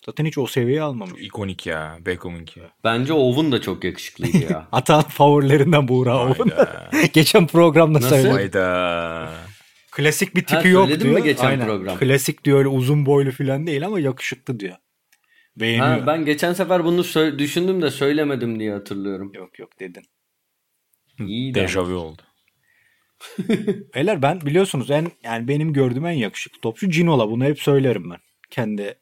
[0.07, 1.23] Zaten hiç o seviyeyi almamış.
[1.23, 2.61] İkonik ya Beckham'ınki.
[2.85, 4.69] Bence Owen da çok yakışıklıydı ya.
[4.73, 6.19] Atan favorilerinden Buğra.
[6.25, 6.91] Hayda.
[7.13, 8.09] Geçen programda Nasıl?
[8.09, 8.33] söyledim.
[8.33, 9.35] Hayda.
[9.99, 11.25] Klasik bir Ha, tipi yok söyledin mi diyor.
[11.25, 11.99] geçen program?
[11.99, 14.77] Klasik diyor öyle uzun boylu falan değil ama yakışıklı diyor.
[15.57, 15.87] Beğeniyor.
[16.01, 19.33] ha, ben geçen sefer bunu sö- düşündüm de söylemedim diye hatırlıyorum.
[19.35, 20.03] Yok yok dedin.
[21.27, 21.61] İyi de.
[21.63, 22.23] Dejavu oldu.
[23.95, 27.31] Beyler ben biliyorsunuz en yani benim gördüğüm en yakışıklı topçu Cinola.
[27.31, 28.19] Bunu hep söylerim ben.
[28.51, 28.95] Kendi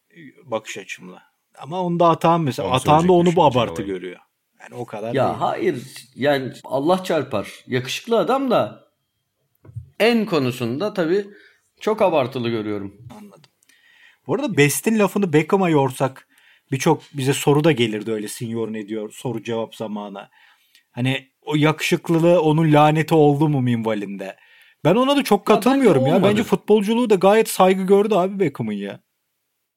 [0.44, 1.22] bakış açımla.
[1.59, 2.70] Ama onda Atahan mesela.
[2.70, 3.86] Atahan da onu bu abartı Cinola'yı.
[4.01, 4.20] görüyor.
[4.61, 5.36] Yani o kadar Ya değil.
[5.38, 5.76] hayır
[6.14, 7.49] yani Allah çarpar.
[7.66, 8.86] Yakışıklı adam da
[10.01, 11.26] en konusunda tabii
[11.80, 12.94] çok abartılı görüyorum.
[13.18, 13.51] Anladım.
[14.26, 16.28] Bu arada Best'in lafını Beckham'a yorsak
[16.72, 20.28] birçok bize soru da gelirdi öyle senior ne diyor soru cevap zamanı.
[20.92, 24.36] Hani o yakışıklılığı onun laneti oldu mu minvalinde.
[24.84, 26.22] Ben ona da çok katılmıyorum bence ya.
[26.24, 29.01] Bence futbolculuğu da gayet saygı gördü abi Beckham'ın ya.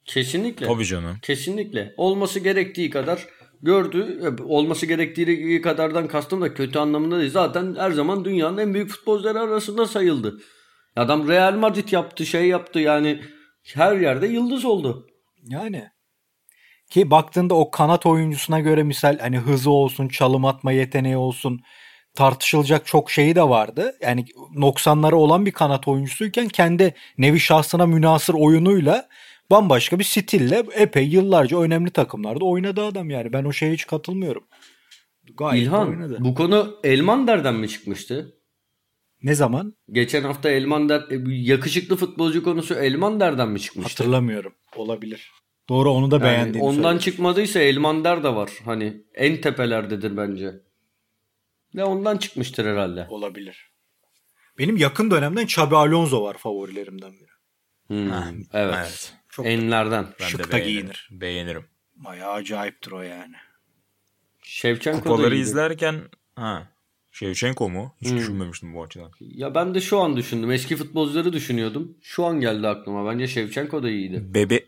[0.05, 0.65] Kesinlikle.
[0.65, 1.17] Tabii canım.
[1.21, 1.93] Kesinlikle.
[1.97, 3.27] Olması gerektiği kadar
[3.61, 4.35] gördü.
[4.45, 7.31] Olması gerektiği kadardan kastım da kötü anlamında değil.
[7.31, 10.39] Zaten her zaman dünyanın en büyük futbolcuları arasında sayıldı.
[10.95, 13.21] Adam Real Madrid yaptı, şey yaptı yani
[13.73, 15.07] her yerde yıldız oldu.
[15.47, 15.89] Yani
[16.89, 21.61] ki baktığında o kanat oyuncusuna göre misal hani hızı olsun, çalım atma yeteneği olsun
[22.15, 23.95] tartışılacak çok şeyi de vardı.
[24.01, 29.07] Yani noksanları olan bir kanat oyuncusuyken kendi nevi şahsına münasır oyunuyla
[29.51, 33.33] bambaşka bir stille epey yıllarca önemli takımlarda oynadı adam yani.
[33.33, 34.43] Ben o şeye hiç katılmıyorum.
[35.37, 36.17] Gayet İlhan oynadı.
[36.19, 38.35] bu konu Elmander'den mi çıkmıştı?
[39.23, 39.73] Ne zaman?
[39.91, 44.03] Geçen hafta Elmander e, yakışıklı futbolcu konusu Elmander'den mi çıkmıştı?
[44.03, 44.53] Hatırlamıyorum.
[44.75, 45.31] Olabilir.
[45.69, 46.99] Doğru onu da Yani beğendiğini ondan söyledim.
[46.99, 48.51] çıkmadıysa Elmander de var.
[48.65, 50.51] Hani en tepelerdedir bence.
[51.75, 53.07] Ve ondan çıkmıştır herhalde.
[53.09, 53.71] Olabilir.
[54.57, 57.29] Benim yakın dönemden Xabi Alonso var favorilerimden biri.
[57.87, 58.11] Hmm,
[58.53, 58.75] evet.
[58.77, 59.13] Evet.
[59.39, 60.07] Çok Enlerden.
[60.21, 60.67] Ben Şık da beğenirim.
[60.71, 61.09] giyinir.
[61.11, 61.65] Beğenirim.
[61.95, 63.35] Bayağı acayiptir o yani.
[64.43, 66.01] Şevçenko Kupaları izlerken
[66.35, 66.67] ha
[67.11, 67.95] Şevçenko mu?
[68.01, 68.17] Hiç Hmm.
[68.17, 69.11] düşünmemiştim bu açıdan.
[69.19, 70.51] Ya ben de şu an düşündüm.
[70.51, 71.97] Eski futbolcuları düşünüyordum.
[72.01, 73.11] Şu an geldi aklıma.
[73.11, 74.21] Bence Şevçenko da iyiydi.
[74.33, 74.65] Bebe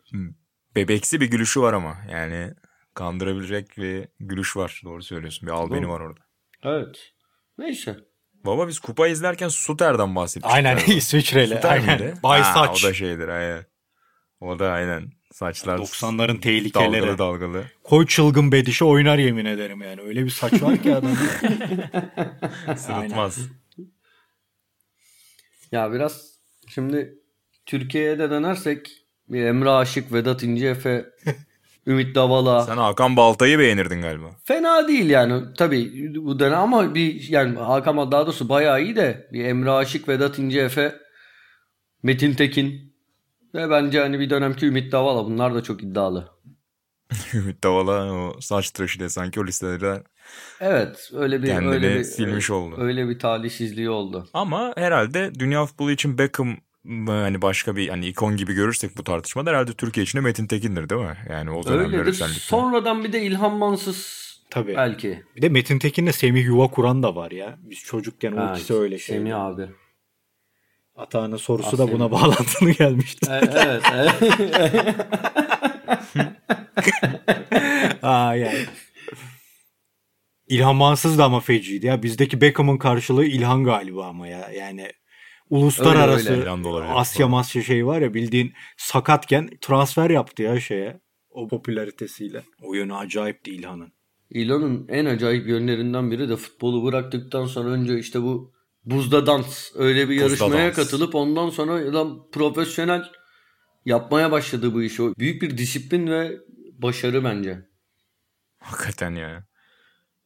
[0.76, 2.54] bebeksi bir gülüşü var ama yani
[2.94, 4.82] kandırabilecek bir gülüş var.
[4.86, 5.48] Doğru söylüyorsun.
[5.48, 6.20] Bir albeni var orada.
[6.64, 7.14] Evet.
[7.58, 7.96] Neyse.
[8.46, 10.56] Baba biz kupa izlerken Suter'den bahsetmiştik.
[10.56, 10.78] Aynen.
[10.88, 11.56] İsviçreli.
[11.56, 12.02] Suter Aynen.
[12.02, 12.14] miydi?
[12.24, 12.86] Bay Ha, saç.
[12.86, 13.66] O da şeydir aynen.
[14.42, 15.12] O da aynen.
[15.32, 17.02] Saçlar 90'ların tehlikeleri.
[17.02, 17.64] dalgalı dalgalı.
[17.84, 20.02] Koy çılgın bedişe oynar yemin ederim yani.
[20.02, 21.12] Öyle bir saç var ki adam.
[22.78, 23.40] Sırıtmaz.
[25.72, 26.36] Ya biraz
[26.68, 27.14] şimdi
[27.66, 28.92] Türkiye'ye de dönersek
[29.30, 31.06] bir Emre Aşık, Vedat İnceefe,
[31.88, 32.62] Ümit Davala.
[32.62, 34.30] Sen Hakan Balta'yı beğenirdin galiba.
[34.44, 35.44] Fena değil yani.
[35.58, 40.08] Tabii bu dönem ama bir yani Hakan daha doğrusu bayağı iyi de bir Emre Aşık,
[40.08, 40.96] Vedat İnceefe,
[42.04, 42.91] Metin Tekin
[43.54, 46.30] Ve bence hani bir dönemki Ümit Davala bunlar da çok iddialı.
[47.34, 50.04] Ümit Davala o saç tıraşıyla sanki o listelere
[50.60, 52.76] Evet öyle bir Kendini öyle bir silmiş oldu.
[52.78, 54.28] Öyle bir talihsizliği oldu.
[54.34, 56.58] Ama herhalde dünya futbolu için Beckham
[57.08, 60.90] hani başka bir hani ikon gibi görürsek bu tartışmada herhalde Türkiye için de Metin Tekin'dir
[60.90, 61.18] değil mi?
[61.30, 62.06] Yani o dönemler Öyledir.
[62.06, 62.40] özellikle.
[62.40, 64.76] Sonradan bir de İlhan Mansız Tabii.
[64.76, 65.24] belki.
[65.36, 67.58] Bir de Metin Tekin'le Semih Yuva kuran da var ya.
[67.62, 69.18] Biz çocukken o ikisi öyle şey.
[69.18, 69.70] Semih abi.
[70.96, 73.32] Atağının sorusu Ah, da buna bağlantılı gelmişti.
[73.32, 73.84] E- evet.
[73.94, 74.14] evet.
[78.02, 78.66] Aa yani.
[80.48, 82.04] İlhan Mansız da ama feciydi ya.
[82.04, 84.50] Bizdeki Beckham'ın karşılığı İlhan galiba ama ya.
[84.52, 84.92] Yani
[85.50, 86.86] uluslararası Öyle, öyle.
[86.88, 91.00] Asya Masya şey var ya bildiğin sakatken transfer yaptı ya şeye.
[91.30, 92.44] O popülaritesiyle.
[92.62, 93.94] O yönü acayipti İlhan'ın.
[94.30, 98.54] İlhan'ın en acayip yönlerinden biri de futbolu bıraktıktan sonra önce işte bu
[98.86, 100.76] buzda dans öyle bir Buzda yarışmaya dans.
[100.76, 103.04] katılıp ondan sonra adam profesyonel
[103.86, 105.04] yapmaya başladı bu işi.
[105.04, 106.38] O büyük bir disiplin ve
[106.78, 107.60] başarı bence.
[108.60, 109.44] Hakikaten ya.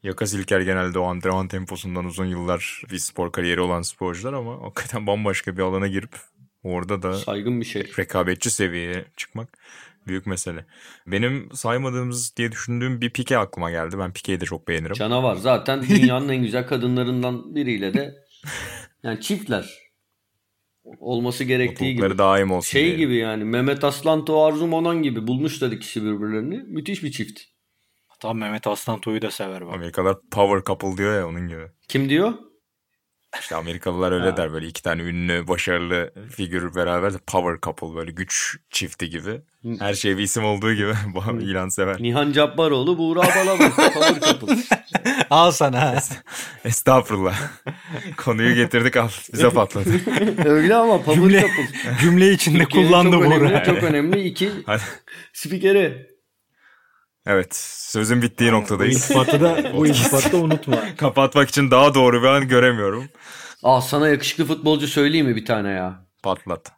[0.03, 5.07] Yaka Silker genelde o antrenman temposundan uzun yıllar bir spor kariyeri olan sporcular ama hakikaten
[5.07, 6.15] bambaşka bir alana girip
[6.63, 7.91] orada da Saygın bir şey.
[7.99, 9.57] rekabetçi seviyeye çıkmak
[10.07, 10.65] büyük mesele.
[11.07, 13.99] Benim saymadığımız diye düşündüğüm bir Pike aklıma geldi.
[13.99, 14.93] Ben Pike'yi de çok beğenirim.
[14.93, 15.35] Canavar.
[15.35, 18.15] Zaten dünyanın en güzel kadınlarından biriyle de
[19.03, 19.85] yani çiftler
[20.99, 22.01] olması gerektiği gibi.
[22.03, 22.99] Mutlulukları daim olsun Şey diyelim.
[22.99, 26.57] gibi yani Mehmet Aslan to Arzu Monan gibi bulmuşlar ikisi birbirlerini.
[26.57, 27.41] Müthiş bir çift.
[28.07, 29.73] Hatta Mehmet Aslan Toy'u da sever bak.
[29.73, 31.63] Amerikalılar power couple diyor ya onun gibi.
[31.87, 32.33] Kim diyor?
[33.39, 38.11] İşte Amerikalılar öyle der böyle iki tane ünlü başarılı figür beraber de power couple böyle
[38.11, 39.41] güç çifti gibi.
[39.79, 41.97] Her şey bir isim olduğu gibi bu ilan sever.
[41.99, 43.71] Nihan Cabbaroğlu, Buğra Balaban.
[43.75, 44.55] Power couple.
[45.29, 45.95] Al sana.
[46.65, 47.35] Estağfurullah.
[48.17, 49.89] Konuyu getirdik al bize patladı.
[50.45, 51.67] Öyle ama power Cümle, couple.
[52.01, 53.63] cümle içinde Türkiye'nin kullandı çok önemli, bunu.
[53.65, 54.51] çok önemli iki
[55.33, 56.14] spikeri.
[57.25, 58.97] Evet sözün bittiği Bu noktadayız.
[58.97, 60.77] iltifatı da, bu iltifatı da unutma.
[60.97, 63.09] Kapatmak için daha doğru bir an göremiyorum.
[63.63, 66.05] Aa sana yakışıklı futbolcu söyleyeyim mi bir tane ya?
[66.23, 66.71] Patlat.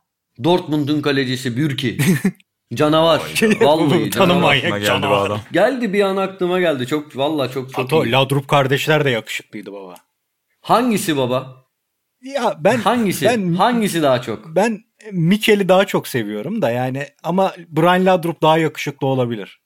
[0.43, 1.97] Dortmund'un kalecisi Bürki.
[2.73, 3.21] Canavar.
[3.61, 4.41] Vallahi canavar.
[4.41, 5.25] manyak geldi bu canavar.
[5.27, 5.39] adam.
[5.51, 6.87] Geldi bir an aklıma geldi.
[6.87, 8.11] Çok valla çok çok Ato, iyi.
[8.11, 9.95] Ladrup kardeşler de yakışıklıydı baba.
[10.61, 11.55] Hangisi baba?
[12.21, 13.25] Ya ben Hangisi?
[13.25, 14.55] ben Hangisi daha çok?
[14.55, 14.79] ben
[15.11, 19.61] Mikel'i daha çok seviyorum da yani ama Brian Ladrup daha yakışıklı olabilir.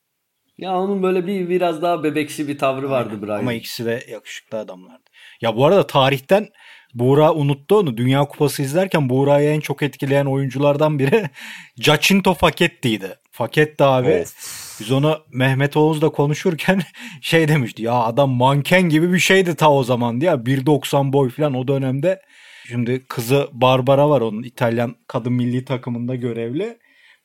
[0.61, 3.39] Ya onun böyle bir biraz daha bebeksi bir tavrı vardı Brian.
[3.39, 5.03] Ama ikisi de yakışıklı adamlardı.
[5.41, 6.47] Ya bu arada tarihten
[6.93, 7.97] Buğra unuttu onu.
[7.97, 11.29] Dünya Kupası izlerken Buğra'yı en çok etkileyen oyunculardan biri
[11.79, 13.15] Jacinto Faketti'ydi.
[13.31, 14.21] Faketti abi.
[14.21, 14.79] Of.
[14.79, 16.81] Biz onu Mehmet Oğuz'la konuşurken
[17.21, 17.83] şey demişti.
[17.83, 20.31] Ya adam manken gibi bir şeydi ta o zaman diye.
[20.31, 22.21] 1.90 boy falan o dönemde.
[22.67, 26.77] Şimdi kızı Barbara var onun İtalyan kadın milli takımında görevli.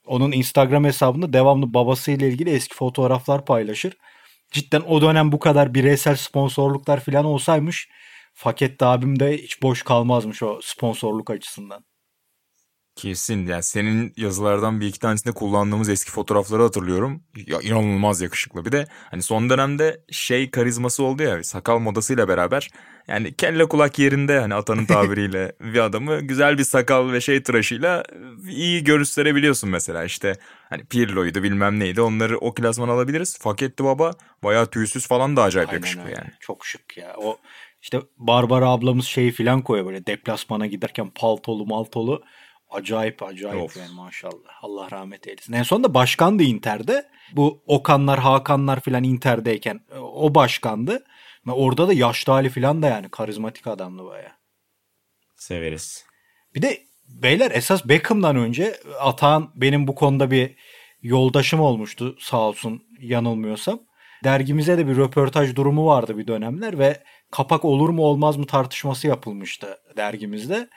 [0.07, 3.97] Onun Instagram hesabında devamlı babasıyla ilgili eski fotoğraflar paylaşır.
[4.51, 7.89] Cidden o dönem bu kadar bireysel sponsorluklar falan olsaymış
[8.39, 11.85] Faketti abim de hiç boş kalmazmış o sponsorluk açısından.
[12.97, 17.23] Kesin yani senin yazılardan bir iki tanesinde kullandığımız eski fotoğrafları hatırlıyorum.
[17.47, 18.65] Ya inanılmaz yakışıklı.
[18.65, 22.71] Bir de hani son dönemde şey karizması oldu ya sakal modasıyla beraber.
[23.09, 28.03] Yani kelle kulak yerinde hani atanın tabiriyle bir adamı güzel bir sakal ve şey tıraşıyla
[28.49, 30.37] iyi gösterebiliyorsun mesela işte.
[30.71, 33.39] Hani Pirlo'ydu bilmem neydi onları o klasman alabiliriz.
[33.39, 34.11] Faketti baba
[34.45, 36.15] bayağı tüysüz falan da acayip Aynen yakışıklı öyle.
[36.19, 36.31] yani.
[36.41, 37.15] Çok şık ya.
[37.19, 37.39] O
[37.83, 42.23] işte Barbara ablamız şeyi filan koyuyor böyle deplasmana giderken paltolu maltolu.
[42.71, 43.77] Acayip acayip Of.
[43.77, 44.62] yani maşallah.
[44.62, 45.53] Allah rahmet eylesin.
[45.53, 47.09] En sonunda başkandı Inter'de.
[47.33, 51.05] Bu Okanlar, Hakanlar filan Inter'deyken e, o başkandı.
[51.47, 54.37] Ve orada da yaşlı hali filan da yani karizmatik adamdı baya.
[55.37, 56.05] Severiz.
[56.55, 60.57] Bir de beyler esas Beckham'dan önce Atahan benim bu konuda bir
[61.03, 63.81] yoldaşım olmuştu sağ olsun yanılmıyorsam.
[64.25, 69.07] Dergimize de bir röportaj durumu vardı bir dönemler ve kapak olur mu olmaz mı tartışması
[69.07, 70.69] yapılmıştı dergimizde.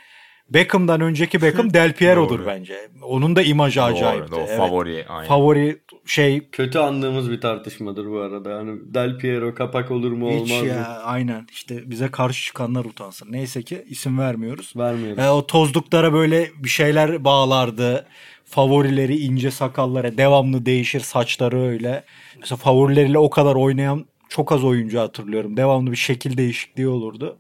[0.54, 2.48] Beckham'dan önceki Beckham Del Piero'dur Doğru.
[2.48, 2.90] bence.
[3.04, 4.32] Onun da imajı acayipti.
[4.32, 4.58] Doğru, o Evet.
[4.58, 5.06] favori.
[5.10, 5.28] Aynen.
[5.28, 8.50] Favori şey Kötü andığımız bir tartışmadır bu arada.
[8.50, 10.86] Yani Del Piero kapak olur mu hiç olmaz ya mı?
[11.04, 13.32] aynen işte bize karşı çıkanlar utansın.
[13.32, 14.74] Neyse ki isim vermiyoruz.
[14.78, 15.24] Vermiyoruz.
[15.24, 18.06] E, o tozluklara böyle bir şeyler bağlardı.
[18.46, 22.04] Favorileri ince sakallara devamlı değişir saçları öyle.
[22.40, 25.58] Mesela favorileriyle o kadar oynayan çok az oyuncu hatırlıyorum.
[25.58, 27.38] Devamlı bir şekil değişikliği olurdu.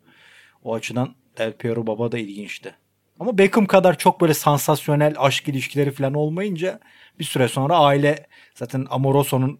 [0.63, 2.75] O açıdan Del Piero Baba da ilginçti.
[3.19, 6.79] Ama Beckham kadar çok böyle sansasyonel aşk ilişkileri falan olmayınca
[7.19, 9.59] bir süre sonra aile zaten Amoroso'nun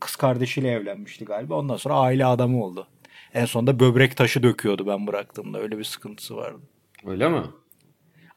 [0.00, 1.54] kız kardeşiyle evlenmişti galiba.
[1.54, 2.86] Ondan sonra aile adamı oldu.
[3.34, 5.60] En sonunda böbrek taşı döküyordu ben bıraktığımda.
[5.60, 6.60] Öyle bir sıkıntısı vardı.
[7.06, 7.42] Öyle mi?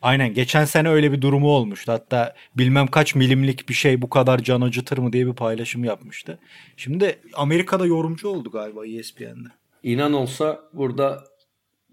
[0.01, 1.91] Aynen geçen sene öyle bir durumu olmuştu.
[1.91, 6.39] Hatta bilmem kaç milimlik bir şey bu kadar can acıtır mı diye bir paylaşım yapmıştı.
[6.77, 9.49] Şimdi Amerika'da yorumcu oldu galiba ESPN'de.
[9.83, 11.23] İnan olsa burada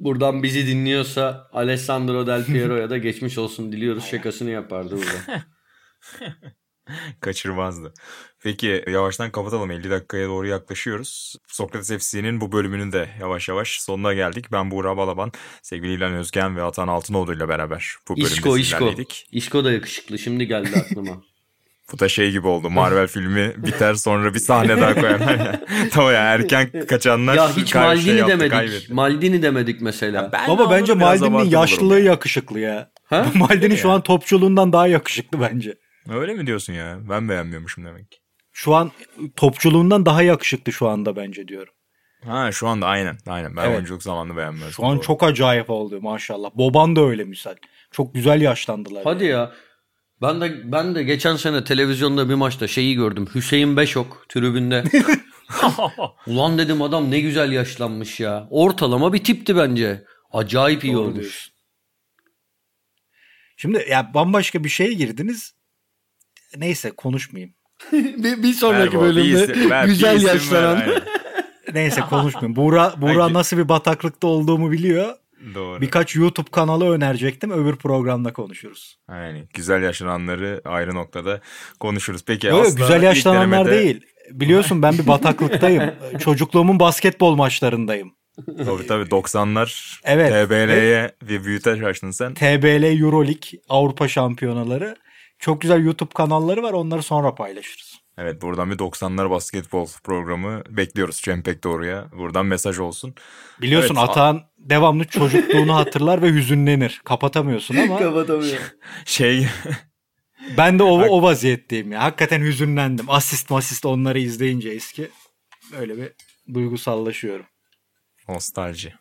[0.00, 5.42] buradan bizi dinliyorsa Alessandro Del Piero'ya da geçmiş olsun diliyoruz şakasını yapardı burada.
[7.20, 7.92] Kaçırmazdı.
[8.42, 9.70] Peki yavaştan kapatalım.
[9.70, 11.36] 50 dakikaya doğru yaklaşıyoruz.
[11.48, 14.52] Sokrates FC'nin bu bölümünün de yavaş yavaş sonuna geldik.
[14.52, 15.32] Ben Buğra Balaban,
[15.62, 18.94] sevgili İlhan Özgen ve Atan Altınoğlu ile beraber bu bölümde İşko İşko.
[19.32, 21.22] İşko da yakışıklı şimdi geldi aklıma.
[21.92, 22.70] Bu da şey gibi oldu.
[22.70, 25.60] Marvel filmi biter sonra bir sahne daha koyarlar.
[25.90, 28.52] tamam ya erken kaçanlar ya hiç Maldini şey yaptı, demedik.
[28.52, 28.94] kaybetti.
[28.94, 30.30] Maldini demedik mesela.
[30.32, 32.90] Ben Baba bence Maldini'nin yaşlılığı yakışıklı ya.
[33.04, 33.26] Ha?
[33.34, 35.74] Maldini şu an topçuluğundan daha yakışıklı bence.
[36.08, 36.98] Öyle mi diyorsun ya?
[37.08, 38.18] Ben beğenmiyormuşum demek ki.
[38.52, 38.90] Şu an
[39.36, 41.72] topçuluğundan daha yakışıklı şu anda bence diyorum.
[42.26, 43.18] Ha şu anda aynen.
[43.26, 43.56] Aynen.
[43.56, 43.74] Ben Evet.
[43.74, 44.72] oyunculuk zamanını beğenmiyorum.
[44.72, 45.02] Şu an Doğru.
[45.04, 46.50] çok acayip oldu maşallah.
[46.54, 47.54] Boban da öyle misal.
[47.90, 49.02] Çok güzel yaşlandılar.
[49.04, 49.52] Hadi ya.
[50.22, 53.26] Ben de ben de geçen sene televizyonda bir maçta şeyi gördüm.
[53.34, 54.84] Hüseyin Beşok tribünde.
[56.26, 58.46] Ulan dedim adam ne güzel yaşlanmış ya.
[58.50, 60.04] Ortalama bir tipti bence.
[60.32, 61.18] Acayip iyi Doğru olmuş.
[61.20, 61.52] diyorsun.
[63.56, 65.54] Şimdi ya bambaşka bir şeye girdiniz.
[66.56, 67.54] Neyse konuşmayayım.
[67.92, 70.80] bir, bir Ver sonraki bir bölümde isim- ver, bir güzel isim ver, yaşlanan.
[70.80, 71.02] aynen.
[71.74, 72.56] Neyse konuşmayayım.
[72.56, 73.34] Buğra, Buğra Peki.
[73.34, 75.14] nasıl bir bataklıkta olduğumu biliyor.
[75.54, 75.80] Doğru.
[75.80, 77.50] Birkaç YouTube kanalı önerecektim.
[77.50, 78.96] Öbür programda konuşuruz.
[79.08, 79.48] Aynen.
[79.54, 81.40] Güzel yaşananları ayrı noktada
[81.80, 82.24] konuşuruz.
[82.26, 84.00] Peki Yok, asla güzel yaşlananlar denemede- değil.
[84.30, 85.90] Biliyorsun ben bir bataklıktayım.
[86.18, 88.12] Çocukluğumun basketbol maçlarındayım.
[88.46, 90.30] Tabii tabii 90'lar Evet.
[90.48, 92.34] TBL'ye bir büyüteç açtın sen.
[92.34, 94.96] TBL Euroleague Avrupa Şampiyonaları.
[95.38, 96.72] Çok güzel YouTube kanalları var.
[96.72, 97.89] Onları sonra paylaşırız.
[98.22, 102.06] Evet buradan bir 90'lar basketbol programı bekliyoruz Cempek Doğru'ya.
[102.12, 103.14] Buradan mesaj olsun.
[103.60, 107.00] Biliyorsun Evet, Atahan devamlı çocukluğunu hatırlar ve hüzünlenir.
[107.04, 108.74] Kapatamıyorsun ama Kapatamıyor.
[109.04, 109.48] Şey
[110.56, 112.02] ben de o, o vaziyetteyim ya.
[112.02, 113.10] Hakikaten hüzünlendim.
[113.10, 115.10] Asist masist onları izleyince eski.
[115.72, 116.12] Böyle bir
[116.54, 117.46] duygusallaşıyorum.
[118.28, 118.94] nostalji.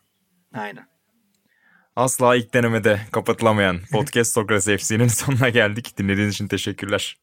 [0.54, 0.88] Aynen.
[1.96, 5.98] Asla ilk denemede kapatılamayan Podcast Sokrates FC'nin sonuna geldik.
[5.98, 7.18] Dinlediğiniz için teşekkürler.